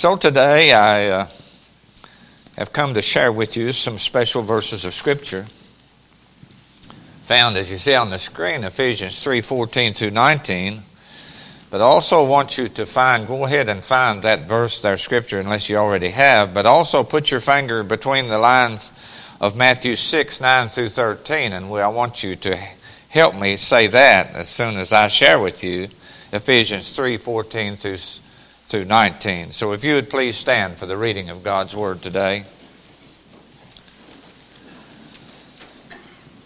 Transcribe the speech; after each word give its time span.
So 0.00 0.16
today 0.16 0.72
I 0.72 1.08
uh, 1.08 1.26
have 2.56 2.72
come 2.72 2.94
to 2.94 3.02
share 3.02 3.30
with 3.30 3.54
you 3.54 3.70
some 3.70 3.98
special 3.98 4.40
verses 4.40 4.86
of 4.86 4.94
Scripture 4.94 5.44
found, 7.24 7.58
as 7.58 7.70
you 7.70 7.76
see 7.76 7.94
on 7.94 8.08
the 8.08 8.18
screen, 8.18 8.64
Ephesians 8.64 9.22
3 9.22 9.42
14 9.42 9.92
through 9.92 10.12
19. 10.12 10.84
But 11.68 11.82
also 11.82 12.24
want 12.24 12.56
you 12.56 12.68
to 12.68 12.86
find, 12.86 13.26
go 13.26 13.44
ahead 13.44 13.68
and 13.68 13.84
find 13.84 14.22
that 14.22 14.48
verse 14.48 14.80
there, 14.80 14.96
Scripture, 14.96 15.38
unless 15.38 15.68
you 15.68 15.76
already 15.76 16.08
have, 16.08 16.54
but 16.54 16.64
also 16.64 17.04
put 17.04 17.30
your 17.30 17.40
finger 17.40 17.82
between 17.82 18.28
the 18.28 18.38
lines 18.38 18.90
of 19.38 19.54
Matthew 19.54 19.96
6 19.96 20.40
9 20.40 20.68
through 20.70 20.88
13. 20.88 21.52
And 21.52 21.66
I 21.66 21.88
want 21.88 22.22
you 22.22 22.36
to 22.36 22.56
help 23.10 23.38
me 23.38 23.58
say 23.58 23.86
that 23.88 24.34
as 24.34 24.48
soon 24.48 24.78
as 24.78 24.94
I 24.94 25.08
share 25.08 25.38
with 25.38 25.62
you 25.62 25.90
Ephesians 26.32 26.96
3 26.96 27.18
14 27.18 27.76
through, 27.76 27.98
through 28.70 28.84
19. 28.84 29.50
So 29.50 29.72
if 29.72 29.82
you 29.82 29.94
would 29.94 30.08
please 30.08 30.36
stand 30.36 30.76
for 30.76 30.86
the 30.86 30.96
reading 30.96 31.28
of 31.28 31.42
God's 31.42 31.74
Word 31.74 32.02
today. 32.02 32.44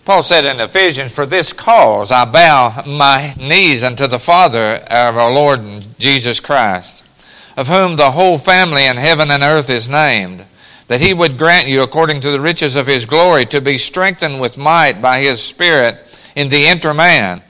Paul 0.07 0.23
said 0.23 0.47
in 0.47 0.59
Ephesians, 0.59 1.15
For 1.15 1.27
this 1.27 1.53
cause 1.53 2.11
I 2.11 2.25
bow 2.25 2.83
my 2.87 3.35
knees 3.39 3.85
unto 3.85 4.07
the 4.07 4.19
Father 4.19 4.77
of 4.91 5.19
our 5.19 5.31
Lord 5.31 5.61
Jesus 5.99 6.41
Christ, 6.41 7.05
of 7.59 7.69
whom 7.69 7.97
the 7.97 8.13
whole 8.13 8.39
family 8.39 8.87
in 8.87 8.97
heaven 8.97 9.31
and 9.31 9.43
earth 9.43 9.69
is 9.69 9.91
named, 9.91 10.47
that 10.87 11.03
he 11.03 11.13
would 11.13 11.37
grant 11.37 11.69
you, 11.69 11.83
according 11.83 12.23
to 12.23 12.31
the 12.31 12.41
riches 12.41 12.75
of 12.75 12.87
his 12.87 13.05
glory, 13.05 13.45
to 13.47 13.61
be 13.61 13.77
strengthened 13.77 14.41
with 14.41 14.57
might 14.57 15.03
by 15.03 15.21
his 15.21 15.43
Spirit 15.43 15.99
in 16.35 16.49
the 16.49 16.69
inner 16.69 16.95
man, 16.95 17.43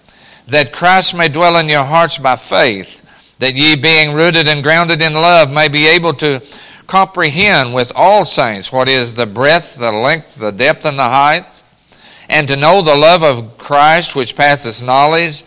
that 0.49 0.73
Christ 0.73 1.15
may 1.15 1.29
dwell 1.29 1.59
in 1.59 1.69
your 1.69 1.85
hearts 1.85 2.19
by 2.19 2.35
faith, 2.35 3.04
that 3.39 3.55
ye, 3.55 3.77
being 3.77 4.15
rooted 4.15 4.49
and 4.49 4.63
grounded 4.63 5.03
in 5.03 5.15
love, 5.15 5.53
may 5.53 5.69
be 5.69 5.87
able 5.87 6.15
to 6.15 6.41
comprehend 6.87 7.75
with 7.75 7.93
all 7.95 8.25
saints 8.25 8.73
what 8.73 8.89
is 8.89 9.15
the 9.15 9.27
breadth, 9.27 9.77
the 9.77 9.93
length, 9.93 10.37
the 10.37 10.53
depth, 10.53 10.85
and 10.85 10.99
the 10.99 11.03
height 11.03 11.45
and 12.29 12.49
to 12.49 12.57
know 12.57 12.83
the 12.83 12.97
love 12.97 13.23
of 13.23 13.59
Christ 13.59 14.17
which 14.17 14.37
passeth 14.37 14.83
knowledge, 14.83 15.45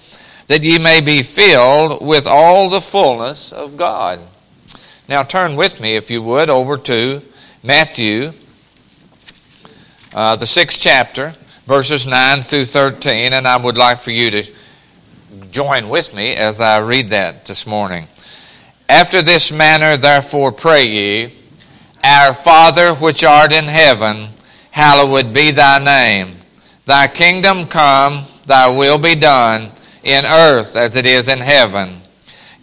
that 0.47 0.63
ye 0.63 0.77
may 0.77 1.01
be 1.01 1.23
filled 1.23 2.05
with 2.05 2.27
all 2.27 2.69
the 2.69 2.81
fullness 2.81 3.51
of 3.51 3.77
God. 3.77 4.19
Now 5.09 5.23
turn 5.23 5.55
with 5.55 5.81
me, 5.81 5.95
if 5.95 6.11
you 6.11 6.21
would, 6.21 6.49
over 6.49 6.77
to 6.77 7.21
Matthew, 7.63 8.31
uh, 10.13 10.35
the 10.35 10.47
sixth 10.47 10.79
chapter, 10.79 11.33
verses 11.65 12.05
9 12.05 12.41
through 12.43 12.65
13, 12.65 13.33
and 13.33 13.47
I 13.47 13.57
would 13.57 13.77
like 13.77 13.99
for 13.99 14.11
you 14.11 14.31
to 14.31 14.43
join 15.51 15.89
with 15.89 16.13
me 16.13 16.35
as 16.35 16.59
I 16.61 16.79
read 16.79 17.09
that 17.09 17.45
this 17.45 17.65
morning. 17.65 18.07
After 18.89 19.21
this 19.21 19.51
manner, 19.51 19.97
therefore, 19.97 20.51
pray 20.51 20.85
ye, 20.87 21.33
Our 22.03 22.33
Father 22.33 22.93
which 22.93 23.23
art 23.23 23.51
in 23.51 23.65
heaven, 23.65 24.29
hallowed 24.71 25.33
be 25.33 25.51
thy 25.51 25.79
name. 25.79 26.35
Thy 26.85 27.07
kingdom 27.07 27.65
come, 27.65 28.23
thy 28.45 28.69
will 28.69 28.97
be 28.97 29.15
done, 29.15 29.71
in 30.03 30.25
earth 30.25 30.75
as 30.75 30.95
it 30.95 31.05
is 31.05 31.27
in 31.27 31.39
heaven. 31.39 31.97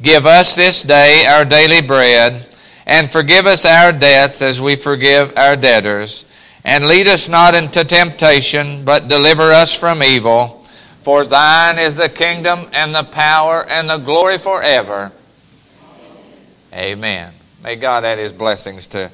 Give 0.01 0.25
us 0.25 0.55
this 0.55 0.83
day 0.83 1.27
our 1.27 1.45
daily 1.45 1.83
bread, 1.83 2.49
and 2.87 3.11
forgive 3.11 3.47
us 3.47 3.65
our 3.65 3.93
debts 3.93 4.43
as 4.43 4.61
we 4.61 4.77
forgive 4.77 5.37
our 5.37 5.57
debtors. 5.57 6.25
And 6.65 6.89
lead 6.89 7.07
us 7.07 7.29
not 7.29 7.55
into 7.55 7.85
temptation, 7.85 8.85
but 8.85 9.09
deliver 9.09 9.53
us 9.53 9.79
from 9.79 10.03
evil. 10.03 10.64
For 11.05 11.23
thine 11.23 11.79
is 11.79 11.97
the 11.97 12.09
kingdom, 12.09 12.67
and 12.73 12.95
the 12.95 13.05
power, 13.05 13.63
and 13.69 13.91
the 13.91 13.99
glory 13.99 14.39
forever. 14.39 15.13
Amen. 16.73 17.35
May 17.63 17.77
God 17.77 18.07
add 18.07 18.19
his 18.19 18.33
blessings 18.33 18.87
to 18.89 19.11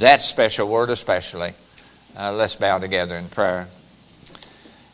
that 0.00 0.20
special 0.20 0.68
word, 0.68 0.90
especially. 0.90 1.54
Uh, 2.14 2.32
let's 2.32 2.56
bow 2.56 2.76
together 2.76 3.16
in 3.16 3.26
prayer. 3.30 3.68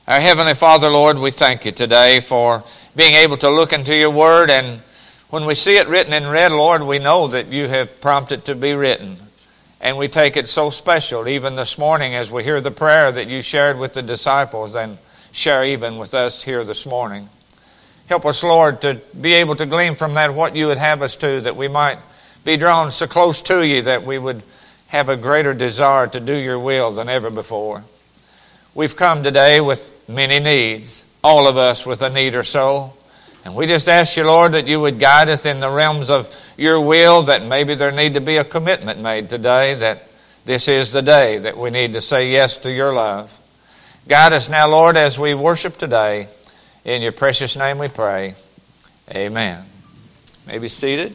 Our 0.06 0.20
Heavenly 0.20 0.54
Father, 0.54 0.88
Lord, 0.88 1.18
we 1.18 1.32
thank 1.32 1.64
you 1.64 1.72
today 1.72 2.20
for 2.20 2.62
being 2.94 3.14
able 3.14 3.38
to 3.38 3.50
look 3.50 3.72
into 3.72 3.96
your 3.96 4.10
word. 4.10 4.48
And 4.48 4.80
when 5.30 5.46
we 5.46 5.54
see 5.56 5.76
it 5.78 5.88
written 5.88 6.12
in 6.12 6.28
red, 6.28 6.52
Lord, 6.52 6.80
we 6.84 7.00
know 7.00 7.26
that 7.26 7.48
you 7.48 7.66
have 7.66 8.00
prompted 8.00 8.44
to 8.44 8.54
be 8.54 8.72
written. 8.74 9.16
And 9.80 9.98
we 9.98 10.06
take 10.06 10.36
it 10.36 10.48
so 10.48 10.70
special, 10.70 11.26
even 11.26 11.56
this 11.56 11.76
morning, 11.76 12.14
as 12.14 12.30
we 12.30 12.44
hear 12.44 12.60
the 12.60 12.70
prayer 12.70 13.10
that 13.10 13.26
you 13.26 13.42
shared 13.42 13.80
with 13.80 13.94
the 13.94 14.02
disciples 14.02 14.76
and 14.76 14.96
share 15.36 15.66
even 15.66 15.98
with 15.98 16.14
us 16.14 16.42
here 16.42 16.64
this 16.64 16.86
morning. 16.86 17.28
Help 18.06 18.24
us, 18.24 18.42
Lord, 18.42 18.80
to 18.80 18.94
be 19.20 19.34
able 19.34 19.54
to 19.56 19.66
glean 19.66 19.94
from 19.94 20.14
that 20.14 20.32
what 20.32 20.56
you 20.56 20.68
would 20.68 20.78
have 20.78 21.02
us 21.02 21.14
to, 21.16 21.42
that 21.42 21.56
we 21.56 21.68
might 21.68 21.98
be 22.42 22.56
drawn 22.56 22.90
so 22.90 23.06
close 23.06 23.42
to 23.42 23.66
you 23.66 23.82
that 23.82 24.02
we 24.02 24.16
would 24.16 24.42
have 24.86 25.10
a 25.10 25.16
greater 25.16 25.52
desire 25.52 26.06
to 26.06 26.20
do 26.20 26.34
your 26.34 26.58
will 26.58 26.90
than 26.90 27.10
ever 27.10 27.28
before. 27.28 27.84
We've 28.74 28.96
come 28.96 29.22
today 29.22 29.60
with 29.60 29.92
many 30.08 30.38
needs, 30.38 31.04
all 31.22 31.46
of 31.46 31.58
us 31.58 31.84
with 31.84 32.00
a 32.00 32.08
need 32.08 32.34
or 32.34 32.44
so. 32.44 32.94
And 33.44 33.54
we 33.54 33.66
just 33.66 33.88
ask 33.88 34.16
you, 34.16 34.24
Lord, 34.24 34.52
that 34.52 34.66
you 34.66 34.80
would 34.80 34.98
guide 34.98 35.28
us 35.28 35.44
in 35.44 35.60
the 35.60 35.70
realms 35.70 36.08
of 36.08 36.34
your 36.56 36.80
will, 36.80 37.22
that 37.24 37.44
maybe 37.44 37.74
there 37.74 37.92
need 37.92 38.14
to 38.14 38.22
be 38.22 38.38
a 38.38 38.44
commitment 38.44 39.02
made 39.02 39.28
today, 39.28 39.74
that 39.74 40.08
this 40.46 40.66
is 40.68 40.92
the 40.92 41.02
day 41.02 41.36
that 41.38 41.58
we 41.58 41.68
need 41.68 41.92
to 41.92 42.00
say 42.00 42.32
yes 42.32 42.56
to 42.58 42.72
your 42.72 42.92
love. 42.92 43.38
Guide 44.08 44.34
us 44.34 44.48
now, 44.48 44.68
Lord, 44.68 44.96
as 44.96 45.18
we 45.18 45.34
worship 45.34 45.78
today. 45.78 46.28
In 46.84 47.02
your 47.02 47.10
precious 47.10 47.56
name 47.56 47.78
we 47.78 47.88
pray. 47.88 48.36
Amen. 49.10 49.64
May 50.46 50.58
be 50.58 50.68
seated. 50.68 51.12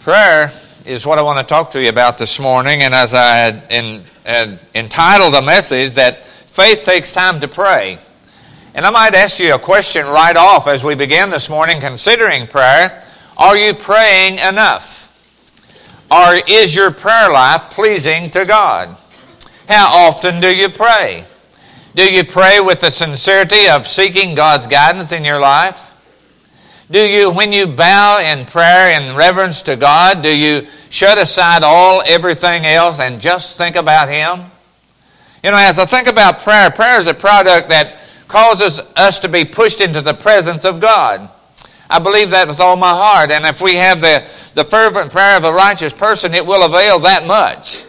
Prayer 0.00 0.50
is 0.86 1.06
what 1.06 1.18
I 1.18 1.22
want 1.22 1.40
to 1.40 1.44
talk 1.44 1.72
to 1.72 1.82
you 1.82 1.90
about 1.90 2.16
this 2.16 2.40
morning, 2.40 2.80
and 2.80 2.94
as 2.94 3.12
I 3.12 3.36
had, 3.36 3.64
in, 3.68 4.02
had 4.24 4.58
entitled 4.74 5.34
the 5.34 5.42
message, 5.42 5.92
that 5.92 6.22
faith 6.58 6.82
takes 6.82 7.12
time 7.12 7.38
to 7.38 7.46
pray. 7.46 7.96
And 8.74 8.84
I 8.84 8.90
might 8.90 9.14
ask 9.14 9.38
you 9.38 9.54
a 9.54 9.58
question 9.60 10.04
right 10.06 10.36
off 10.36 10.66
as 10.66 10.82
we 10.82 10.96
begin 10.96 11.30
this 11.30 11.48
morning 11.48 11.80
considering 11.80 12.48
prayer. 12.48 13.04
Are 13.36 13.56
you 13.56 13.74
praying 13.74 14.40
enough? 14.40 15.04
Or 16.10 16.40
is 16.48 16.74
your 16.74 16.90
prayer 16.90 17.30
life 17.30 17.70
pleasing 17.70 18.32
to 18.32 18.44
God? 18.44 18.88
How 19.68 20.08
often 20.08 20.40
do 20.40 20.48
you 20.48 20.68
pray? 20.68 21.22
Do 21.94 22.12
you 22.12 22.24
pray 22.24 22.58
with 22.58 22.80
the 22.80 22.90
sincerity 22.90 23.68
of 23.68 23.86
seeking 23.86 24.34
God's 24.34 24.66
guidance 24.66 25.12
in 25.12 25.24
your 25.24 25.38
life? 25.38 25.94
Do 26.90 26.98
you, 26.98 27.30
when 27.30 27.52
you 27.52 27.68
bow 27.68 28.18
in 28.18 28.44
prayer 28.46 29.00
in 29.00 29.14
reverence 29.14 29.62
to 29.62 29.76
God, 29.76 30.24
do 30.24 30.36
you 30.36 30.66
shut 30.90 31.18
aside 31.18 31.62
all 31.62 32.02
everything 32.04 32.64
else 32.64 32.98
and 32.98 33.20
just 33.20 33.56
think 33.56 33.76
about 33.76 34.08
Him? 34.08 34.50
You 35.44 35.50
know, 35.50 35.56
as 35.56 35.78
I 35.78 35.84
think 35.84 36.08
about 36.08 36.40
prayer, 36.40 36.70
prayer 36.70 36.98
is 36.98 37.06
a 37.06 37.14
product 37.14 37.68
that 37.68 37.96
causes 38.26 38.80
us 38.96 39.18
to 39.20 39.28
be 39.28 39.44
pushed 39.44 39.80
into 39.80 40.00
the 40.00 40.14
presence 40.14 40.64
of 40.64 40.80
God. 40.80 41.30
I 41.90 41.98
believe 41.98 42.30
that 42.30 42.48
with 42.48 42.60
all 42.60 42.76
my 42.76 42.90
heart. 42.90 43.30
And 43.30 43.44
if 43.46 43.60
we 43.62 43.76
have 43.76 44.00
the, 44.00 44.24
the 44.54 44.64
fervent 44.64 45.10
prayer 45.10 45.36
of 45.36 45.44
a 45.44 45.52
righteous 45.52 45.92
person, 45.92 46.34
it 46.34 46.44
will 46.44 46.64
avail 46.64 46.98
that 47.00 47.26
much. 47.26 47.84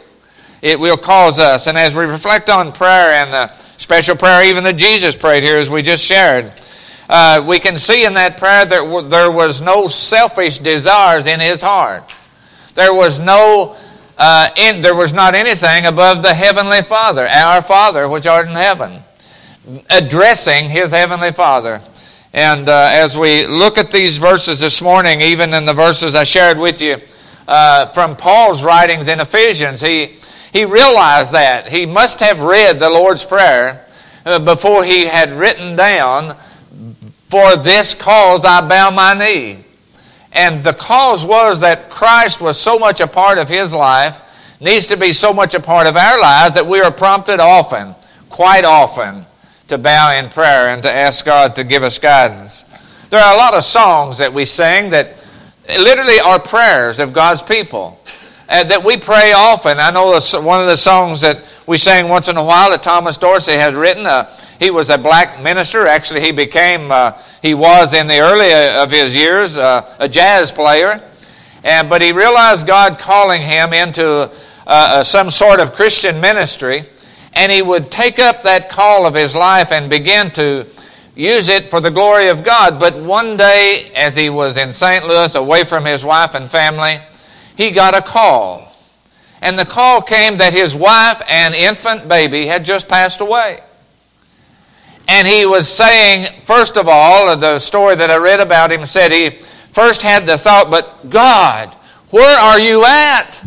It 0.61 0.79
will 0.79 0.97
cause 0.97 1.39
us. 1.39 1.67
And 1.67 1.77
as 1.77 1.95
we 1.95 2.05
reflect 2.05 2.49
on 2.49 2.71
prayer 2.71 3.11
and 3.13 3.33
the 3.33 3.51
special 3.77 4.15
prayer 4.15 4.45
even 4.45 4.63
that 4.65 4.77
Jesus 4.77 5.15
prayed 5.15 5.43
here, 5.43 5.57
as 5.57 5.69
we 5.69 5.81
just 5.81 6.03
shared, 6.03 6.51
uh, 7.09 7.43
we 7.45 7.59
can 7.59 7.77
see 7.77 8.05
in 8.05 8.13
that 8.13 8.37
prayer 8.37 8.65
that 8.65 9.09
there 9.09 9.31
was 9.31 9.61
no 9.61 9.87
selfish 9.87 10.59
desires 10.59 11.25
in 11.25 11.39
his 11.39 11.61
heart. 11.61 12.13
There 12.75 12.93
was 12.93 13.19
no, 13.19 13.75
uh, 14.19 14.49
in, 14.57 14.81
there 14.81 14.95
was 14.95 15.13
not 15.13 15.33
anything 15.33 15.85
above 15.85 16.21
the 16.21 16.33
heavenly 16.33 16.81
Father, 16.81 17.25
our 17.27 17.61
Father 17.61 18.07
which 18.07 18.27
art 18.27 18.47
in 18.47 18.53
heaven, 18.53 19.01
addressing 19.89 20.69
his 20.69 20.91
heavenly 20.91 21.31
Father. 21.31 21.81
And 22.33 22.67
uh, 22.69 22.89
as 22.91 23.17
we 23.17 23.47
look 23.47 23.77
at 23.77 23.89
these 23.89 24.17
verses 24.17 24.59
this 24.59 24.81
morning, 24.81 25.21
even 25.21 25.53
in 25.53 25.65
the 25.65 25.73
verses 25.73 26.15
I 26.15 26.25
shared 26.25 26.59
with 26.59 26.81
you 26.81 26.97
uh, 27.47 27.87
from 27.87 28.15
Paul's 28.15 28.63
writings 28.63 29.07
in 29.07 29.19
Ephesians, 29.19 29.81
he 29.81 30.17
he 30.51 30.65
realized 30.65 31.31
that 31.33 31.67
he 31.67 31.85
must 31.85 32.19
have 32.19 32.41
read 32.41 32.79
the 32.79 32.89
Lord's 32.89 33.23
prayer 33.23 33.85
uh, 34.25 34.39
before 34.39 34.83
he 34.83 35.05
had 35.05 35.31
written 35.31 35.75
down 35.75 36.35
for 37.29 37.55
this 37.55 37.93
cause 37.93 38.43
I 38.45 38.67
bow 38.67 38.89
my 38.91 39.13
knee. 39.13 39.63
And 40.31 40.63
the 40.63 40.73
cause 40.73 41.25
was 41.25 41.59
that 41.61 41.89
Christ 41.89 42.39
was 42.39 42.59
so 42.59 42.77
much 42.77 43.01
a 43.01 43.07
part 43.07 43.37
of 43.37 43.49
his 43.49 43.73
life, 43.73 44.21
needs 44.59 44.85
to 44.87 44.97
be 44.97 45.13
so 45.13 45.33
much 45.33 45.55
a 45.55 45.59
part 45.59 45.87
of 45.87 45.95
our 45.95 46.19
lives 46.19 46.55
that 46.55 46.65
we 46.65 46.81
are 46.81 46.91
prompted 46.91 47.39
often, 47.39 47.95
quite 48.29 48.65
often, 48.65 49.25
to 49.69 49.77
bow 49.77 50.11
in 50.17 50.29
prayer 50.29 50.73
and 50.73 50.83
to 50.83 50.91
ask 50.91 51.25
God 51.25 51.55
to 51.55 51.63
give 51.63 51.83
us 51.83 51.97
guidance. 51.99 52.65
There 53.09 53.19
are 53.19 53.33
a 53.33 53.37
lot 53.37 53.53
of 53.53 53.63
songs 53.63 54.17
that 54.19 54.31
we 54.31 54.45
sing 54.45 54.91
that 54.91 55.23
literally 55.67 56.19
are 56.19 56.39
prayers 56.39 56.99
of 56.99 57.13
God's 57.13 57.41
people. 57.41 57.99
Uh, 58.49 58.63
that 58.63 58.83
we 58.83 58.97
pray 58.97 59.31
often. 59.31 59.79
I 59.79 59.91
know 59.91 60.19
one 60.41 60.61
of 60.61 60.67
the 60.67 60.75
songs 60.75 61.21
that 61.21 61.43
we 61.67 61.77
sang 61.77 62.09
once 62.09 62.27
in 62.29 62.37
a 62.37 62.43
while 62.43 62.71
that 62.71 62.81
Thomas 62.81 63.15
Dorsey 63.15 63.51
has 63.53 63.75
written. 63.75 64.07
Uh, 64.07 64.27
he 64.59 64.71
was 64.71 64.89
a 64.89 64.97
black 64.97 65.41
minister. 65.43 65.85
Actually, 65.85 66.21
he 66.21 66.31
became, 66.31 66.91
uh, 66.91 67.11
he 67.43 67.53
was 67.53 67.93
in 67.93 68.07
the 68.07 68.19
early 68.19 68.51
of 68.51 68.89
his 68.89 69.15
years, 69.15 69.55
uh, 69.55 69.95
a 69.99 70.09
jazz 70.09 70.51
player. 70.51 71.01
And, 71.63 71.89
but 71.89 72.01
he 72.01 72.11
realized 72.11 72.65
God 72.65 72.97
calling 72.97 73.41
him 73.41 73.71
into 73.71 74.05
uh, 74.05 74.29
uh, 74.65 75.03
some 75.03 75.29
sort 75.29 75.59
of 75.59 75.73
Christian 75.73 76.19
ministry. 76.19 76.81
And 77.33 77.51
he 77.51 77.61
would 77.61 77.91
take 77.91 78.17
up 78.17 78.41
that 78.43 78.71
call 78.71 79.05
of 79.05 79.13
his 79.13 79.35
life 79.35 79.71
and 79.71 79.91
begin 79.91 80.31
to 80.31 80.65
use 81.15 81.49
it 81.49 81.69
for 81.69 81.81
the 81.81 81.91
glory 81.91 82.29
of 82.29 82.43
God. 82.43 82.79
But 82.79 82.97
one 82.97 83.37
day, 83.37 83.91
as 83.95 84.15
he 84.15 84.31
was 84.31 84.57
in 84.57 84.73
St. 84.73 85.05
Louis, 85.05 85.35
away 85.35 85.63
from 85.63 85.85
his 85.85 86.03
wife 86.03 86.33
and 86.33 86.49
family, 86.49 86.99
he 87.59 87.71
got 87.71 87.93
a 87.93 88.01
call. 88.01 88.73
And 89.41 89.59
the 89.59 89.65
call 89.65 90.01
came 90.01 90.37
that 90.37 90.53
his 90.53 90.73
wife 90.73 91.21
and 91.27 91.53
infant 91.53 92.07
baby 92.07 92.45
had 92.45 92.63
just 92.63 92.87
passed 92.87 93.19
away. 93.19 93.59
And 95.09 95.27
he 95.27 95.45
was 95.45 95.67
saying, 95.67 96.41
first 96.43 96.77
of 96.77 96.87
all, 96.87 97.35
the 97.35 97.59
story 97.59 97.97
that 97.97 98.09
I 98.09 98.15
read 98.15 98.39
about 98.39 98.71
him 98.71 98.85
said 98.85 99.11
he 99.11 99.31
first 99.31 100.01
had 100.01 100.25
the 100.25 100.37
thought, 100.37 100.71
but 100.71 101.09
God, 101.09 101.67
where 102.11 102.39
are 102.39 102.61
you 102.61 102.85
at? 102.85 103.43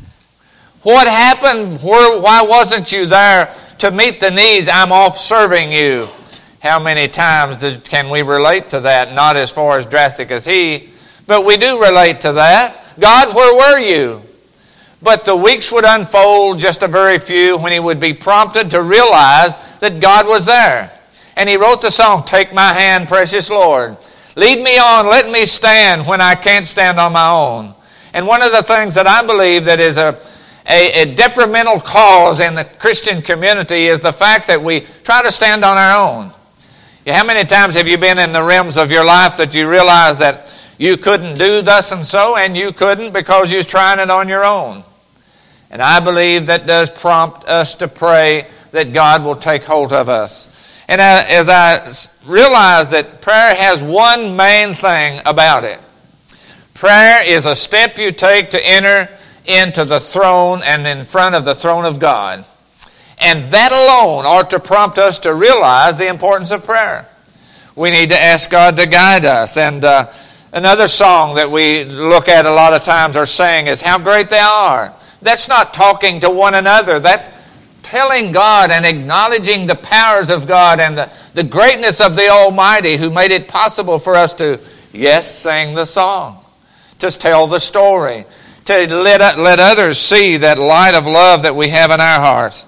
What 0.82 1.08
happened? 1.08 1.80
Where, 1.80 2.20
why 2.20 2.42
wasn't 2.42 2.92
you 2.92 3.06
there 3.06 3.50
to 3.78 3.90
meet 3.90 4.20
the 4.20 4.30
needs? 4.30 4.68
I'm 4.68 4.92
off 4.92 5.16
serving 5.16 5.72
you. 5.72 6.06
How 6.60 6.78
many 6.78 7.08
times 7.08 7.78
can 7.84 8.10
we 8.10 8.20
relate 8.20 8.68
to 8.70 8.80
that? 8.80 9.14
Not 9.14 9.36
as 9.36 9.50
far 9.50 9.78
as 9.78 9.86
drastic 9.86 10.30
as 10.30 10.44
he, 10.44 10.90
but 11.26 11.46
we 11.46 11.56
do 11.56 11.82
relate 11.82 12.20
to 12.22 12.34
that. 12.34 12.81
God, 12.98 13.34
where 13.34 13.54
were 13.54 13.78
you? 13.78 14.22
But 15.02 15.24
the 15.24 15.34
weeks 15.34 15.72
would 15.72 15.84
unfold, 15.84 16.60
just 16.60 16.82
a 16.82 16.88
very 16.88 17.18
few, 17.18 17.58
when 17.58 17.72
he 17.72 17.80
would 17.80 17.98
be 17.98 18.14
prompted 18.14 18.70
to 18.70 18.82
realize 18.82 19.56
that 19.80 20.00
God 20.00 20.26
was 20.26 20.46
there. 20.46 20.92
And 21.36 21.48
he 21.48 21.56
wrote 21.56 21.82
the 21.82 21.90
song, 21.90 22.24
Take 22.24 22.54
My 22.54 22.72
Hand, 22.72 23.08
Precious 23.08 23.50
Lord. 23.50 23.96
Lead 24.36 24.62
me 24.62 24.78
on, 24.78 25.06
let 25.08 25.30
me 25.30 25.44
stand 25.44 26.06
when 26.06 26.20
I 26.20 26.34
can't 26.34 26.66
stand 26.66 26.98
on 26.98 27.12
my 27.12 27.30
own. 27.30 27.74
And 28.14 28.26
one 28.26 28.42
of 28.42 28.52
the 28.52 28.62
things 28.62 28.94
that 28.94 29.06
I 29.06 29.26
believe 29.26 29.64
that 29.64 29.80
is 29.80 29.96
a, 29.96 30.18
a, 30.68 31.02
a 31.02 31.14
detrimental 31.14 31.80
cause 31.80 32.40
in 32.40 32.54
the 32.54 32.64
Christian 32.64 33.22
community 33.22 33.88
is 33.88 34.00
the 34.00 34.12
fact 34.12 34.46
that 34.46 34.62
we 34.62 34.86
try 35.02 35.22
to 35.22 35.32
stand 35.32 35.64
on 35.64 35.76
our 35.76 35.98
own. 35.98 36.30
How 37.06 37.24
many 37.24 37.44
times 37.44 37.74
have 37.74 37.88
you 37.88 37.98
been 37.98 38.18
in 38.18 38.32
the 38.32 38.42
realms 38.42 38.76
of 38.76 38.92
your 38.92 39.04
life 39.04 39.36
that 39.38 39.54
you 39.54 39.68
realize 39.68 40.18
that 40.18 40.52
you 40.78 40.96
couldn't 40.96 41.38
do 41.38 41.62
thus 41.62 41.92
and 41.92 42.04
so, 42.04 42.36
and 42.36 42.56
you 42.56 42.72
couldn't 42.72 43.12
because 43.12 43.50
you 43.50 43.58
was 43.58 43.66
trying 43.66 43.98
it 43.98 44.10
on 44.10 44.28
your 44.28 44.44
own? 44.44 44.82
And 45.70 45.80
I 45.80 46.00
believe 46.00 46.46
that 46.46 46.66
does 46.66 46.90
prompt 46.90 47.46
us 47.46 47.74
to 47.76 47.88
pray 47.88 48.46
that 48.72 48.92
God 48.92 49.24
will 49.24 49.36
take 49.36 49.64
hold 49.64 49.92
of 49.92 50.08
us. 50.08 50.48
And 50.88 51.00
as 51.00 51.48
I 51.48 51.90
realize 52.26 52.90
that 52.90 53.20
prayer 53.20 53.54
has 53.54 53.82
one 53.82 54.36
main 54.36 54.74
thing 54.74 55.20
about 55.24 55.64
it 55.64 55.78
prayer 56.82 57.22
is 57.24 57.46
a 57.46 57.54
step 57.54 57.96
you 57.96 58.10
take 58.10 58.50
to 58.50 58.68
enter 58.68 59.08
into 59.46 59.84
the 59.84 60.00
throne 60.00 60.60
and 60.64 60.84
in 60.84 61.04
front 61.04 61.32
of 61.36 61.44
the 61.44 61.54
throne 61.54 61.84
of 61.84 62.00
God. 62.00 62.44
And 63.18 63.44
that 63.52 63.70
alone 63.70 64.26
ought 64.26 64.50
to 64.50 64.58
prompt 64.58 64.98
us 64.98 65.20
to 65.20 65.32
realize 65.32 65.96
the 65.96 66.08
importance 66.08 66.50
of 66.50 66.64
prayer. 66.64 67.06
We 67.76 67.92
need 67.92 68.10
to 68.10 68.20
ask 68.20 68.50
God 68.50 68.74
to 68.78 68.86
guide 68.88 69.24
us. 69.24 69.56
And 69.56 69.84
uh, 69.84 70.10
another 70.52 70.86
song 70.86 71.34
that 71.34 71.50
we 71.50 71.84
look 71.84 72.28
at 72.28 72.46
a 72.46 72.50
lot 72.50 72.74
of 72.74 72.82
times 72.82 73.16
or 73.16 73.26
sing 73.26 73.66
is 73.66 73.80
How 73.80 73.98
Great 73.98 74.28
Thou 74.28 74.52
Art. 74.52 74.92
That's 75.22 75.48
not 75.48 75.72
talking 75.72 76.20
to 76.20 76.30
one 76.30 76.54
another. 76.54 77.00
That's 77.00 77.30
telling 77.82 78.32
God 78.32 78.70
and 78.70 78.84
acknowledging 78.84 79.66
the 79.66 79.74
powers 79.74 80.30
of 80.30 80.46
God 80.46 80.80
and 80.80 80.96
the, 80.96 81.10
the 81.34 81.42
greatness 81.42 82.00
of 82.00 82.16
the 82.16 82.28
Almighty 82.28 82.96
who 82.96 83.10
made 83.10 83.30
it 83.30 83.48
possible 83.48 83.98
for 83.98 84.14
us 84.14 84.34
to, 84.34 84.60
yes, 84.92 85.32
sing 85.32 85.74
the 85.74 85.84
song, 85.84 86.44
to 86.98 87.10
tell 87.10 87.46
the 87.46 87.58
story, 87.58 88.24
to 88.66 88.86
let, 88.94 89.38
let 89.38 89.58
others 89.58 89.98
see 89.98 90.36
that 90.38 90.58
light 90.58 90.94
of 90.94 91.06
love 91.06 91.42
that 91.42 91.54
we 91.54 91.68
have 91.68 91.90
in 91.90 92.00
our 92.00 92.20
hearts. 92.20 92.66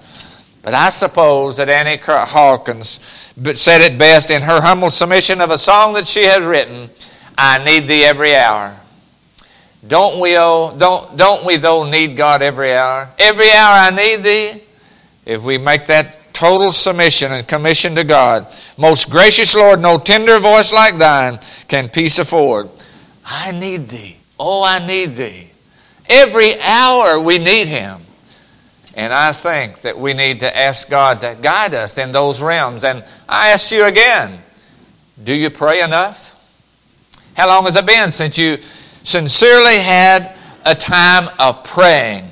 But 0.61 0.73
I 0.73 0.89
suppose 0.89 1.57
that 1.57 1.69
Annie 1.69 1.97
Hawkins 1.97 2.99
said 3.53 3.81
it 3.81 3.99
best 3.99 4.31
in 4.31 4.41
her 4.41 4.59
humble 4.59 4.89
submission 4.89 5.39
of 5.39 5.51
a 5.51 5.57
song 5.57 5.93
that 5.93 6.07
she 6.07 6.23
has 6.23 6.43
written 6.43 6.89
I 7.37 7.63
need 7.63 7.87
thee 7.87 8.03
every 8.03 8.35
hour. 8.35 8.75
Don't 9.87 10.19
we, 10.19 10.37
oh, 10.37 10.75
don't, 10.77 11.15
don't 11.15 11.45
we 11.45 11.57
though 11.57 11.89
need 11.89 12.17
God 12.17 12.41
every 12.41 12.73
hour? 12.73 13.09
Every 13.19 13.51
hour 13.51 13.73
I 13.73 13.89
need 13.91 14.23
thee. 14.23 14.63
If 15.25 15.41
we 15.43 15.57
make 15.57 15.85
that 15.87 16.33
total 16.33 16.71
submission 16.71 17.31
and 17.31 17.47
commission 17.47 17.95
to 17.95 18.03
God, 18.03 18.47
most 18.77 19.09
gracious 19.09 19.55
Lord, 19.55 19.79
no 19.79 19.97
tender 19.97 20.39
voice 20.39 20.73
like 20.73 20.97
thine 20.97 21.39
can 21.67 21.89
peace 21.89 22.19
afford. 22.19 22.69
I 23.25 23.51
need 23.51 23.87
thee. 23.87 24.17
Oh, 24.39 24.63
I 24.63 24.85
need 24.85 25.15
thee. 25.15 25.49
Every 26.07 26.59
hour 26.61 27.19
we 27.19 27.37
need 27.37 27.67
him. 27.67 28.01
And 28.95 29.13
I 29.13 29.33
think 29.33 29.81
that 29.81 29.97
we 29.97 30.13
need 30.13 30.39
to 30.39 30.57
ask 30.57 30.89
God 30.89 31.21
to 31.21 31.37
guide 31.41 31.73
us 31.73 31.97
in 31.97 32.11
those 32.11 32.41
realms. 32.41 32.83
And 32.83 33.03
I 33.27 33.49
ask 33.49 33.71
you 33.71 33.85
again 33.85 34.39
do 35.23 35.33
you 35.33 35.49
pray 35.49 35.81
enough? 35.81 36.34
How 37.35 37.47
long 37.47 37.65
has 37.65 37.75
it 37.75 37.85
been 37.85 38.11
since 38.11 38.37
you 38.37 38.57
sincerely 39.03 39.77
had 39.77 40.35
a 40.65 40.73
time 40.73 41.29
of 41.37 41.63
praying. 41.63 42.23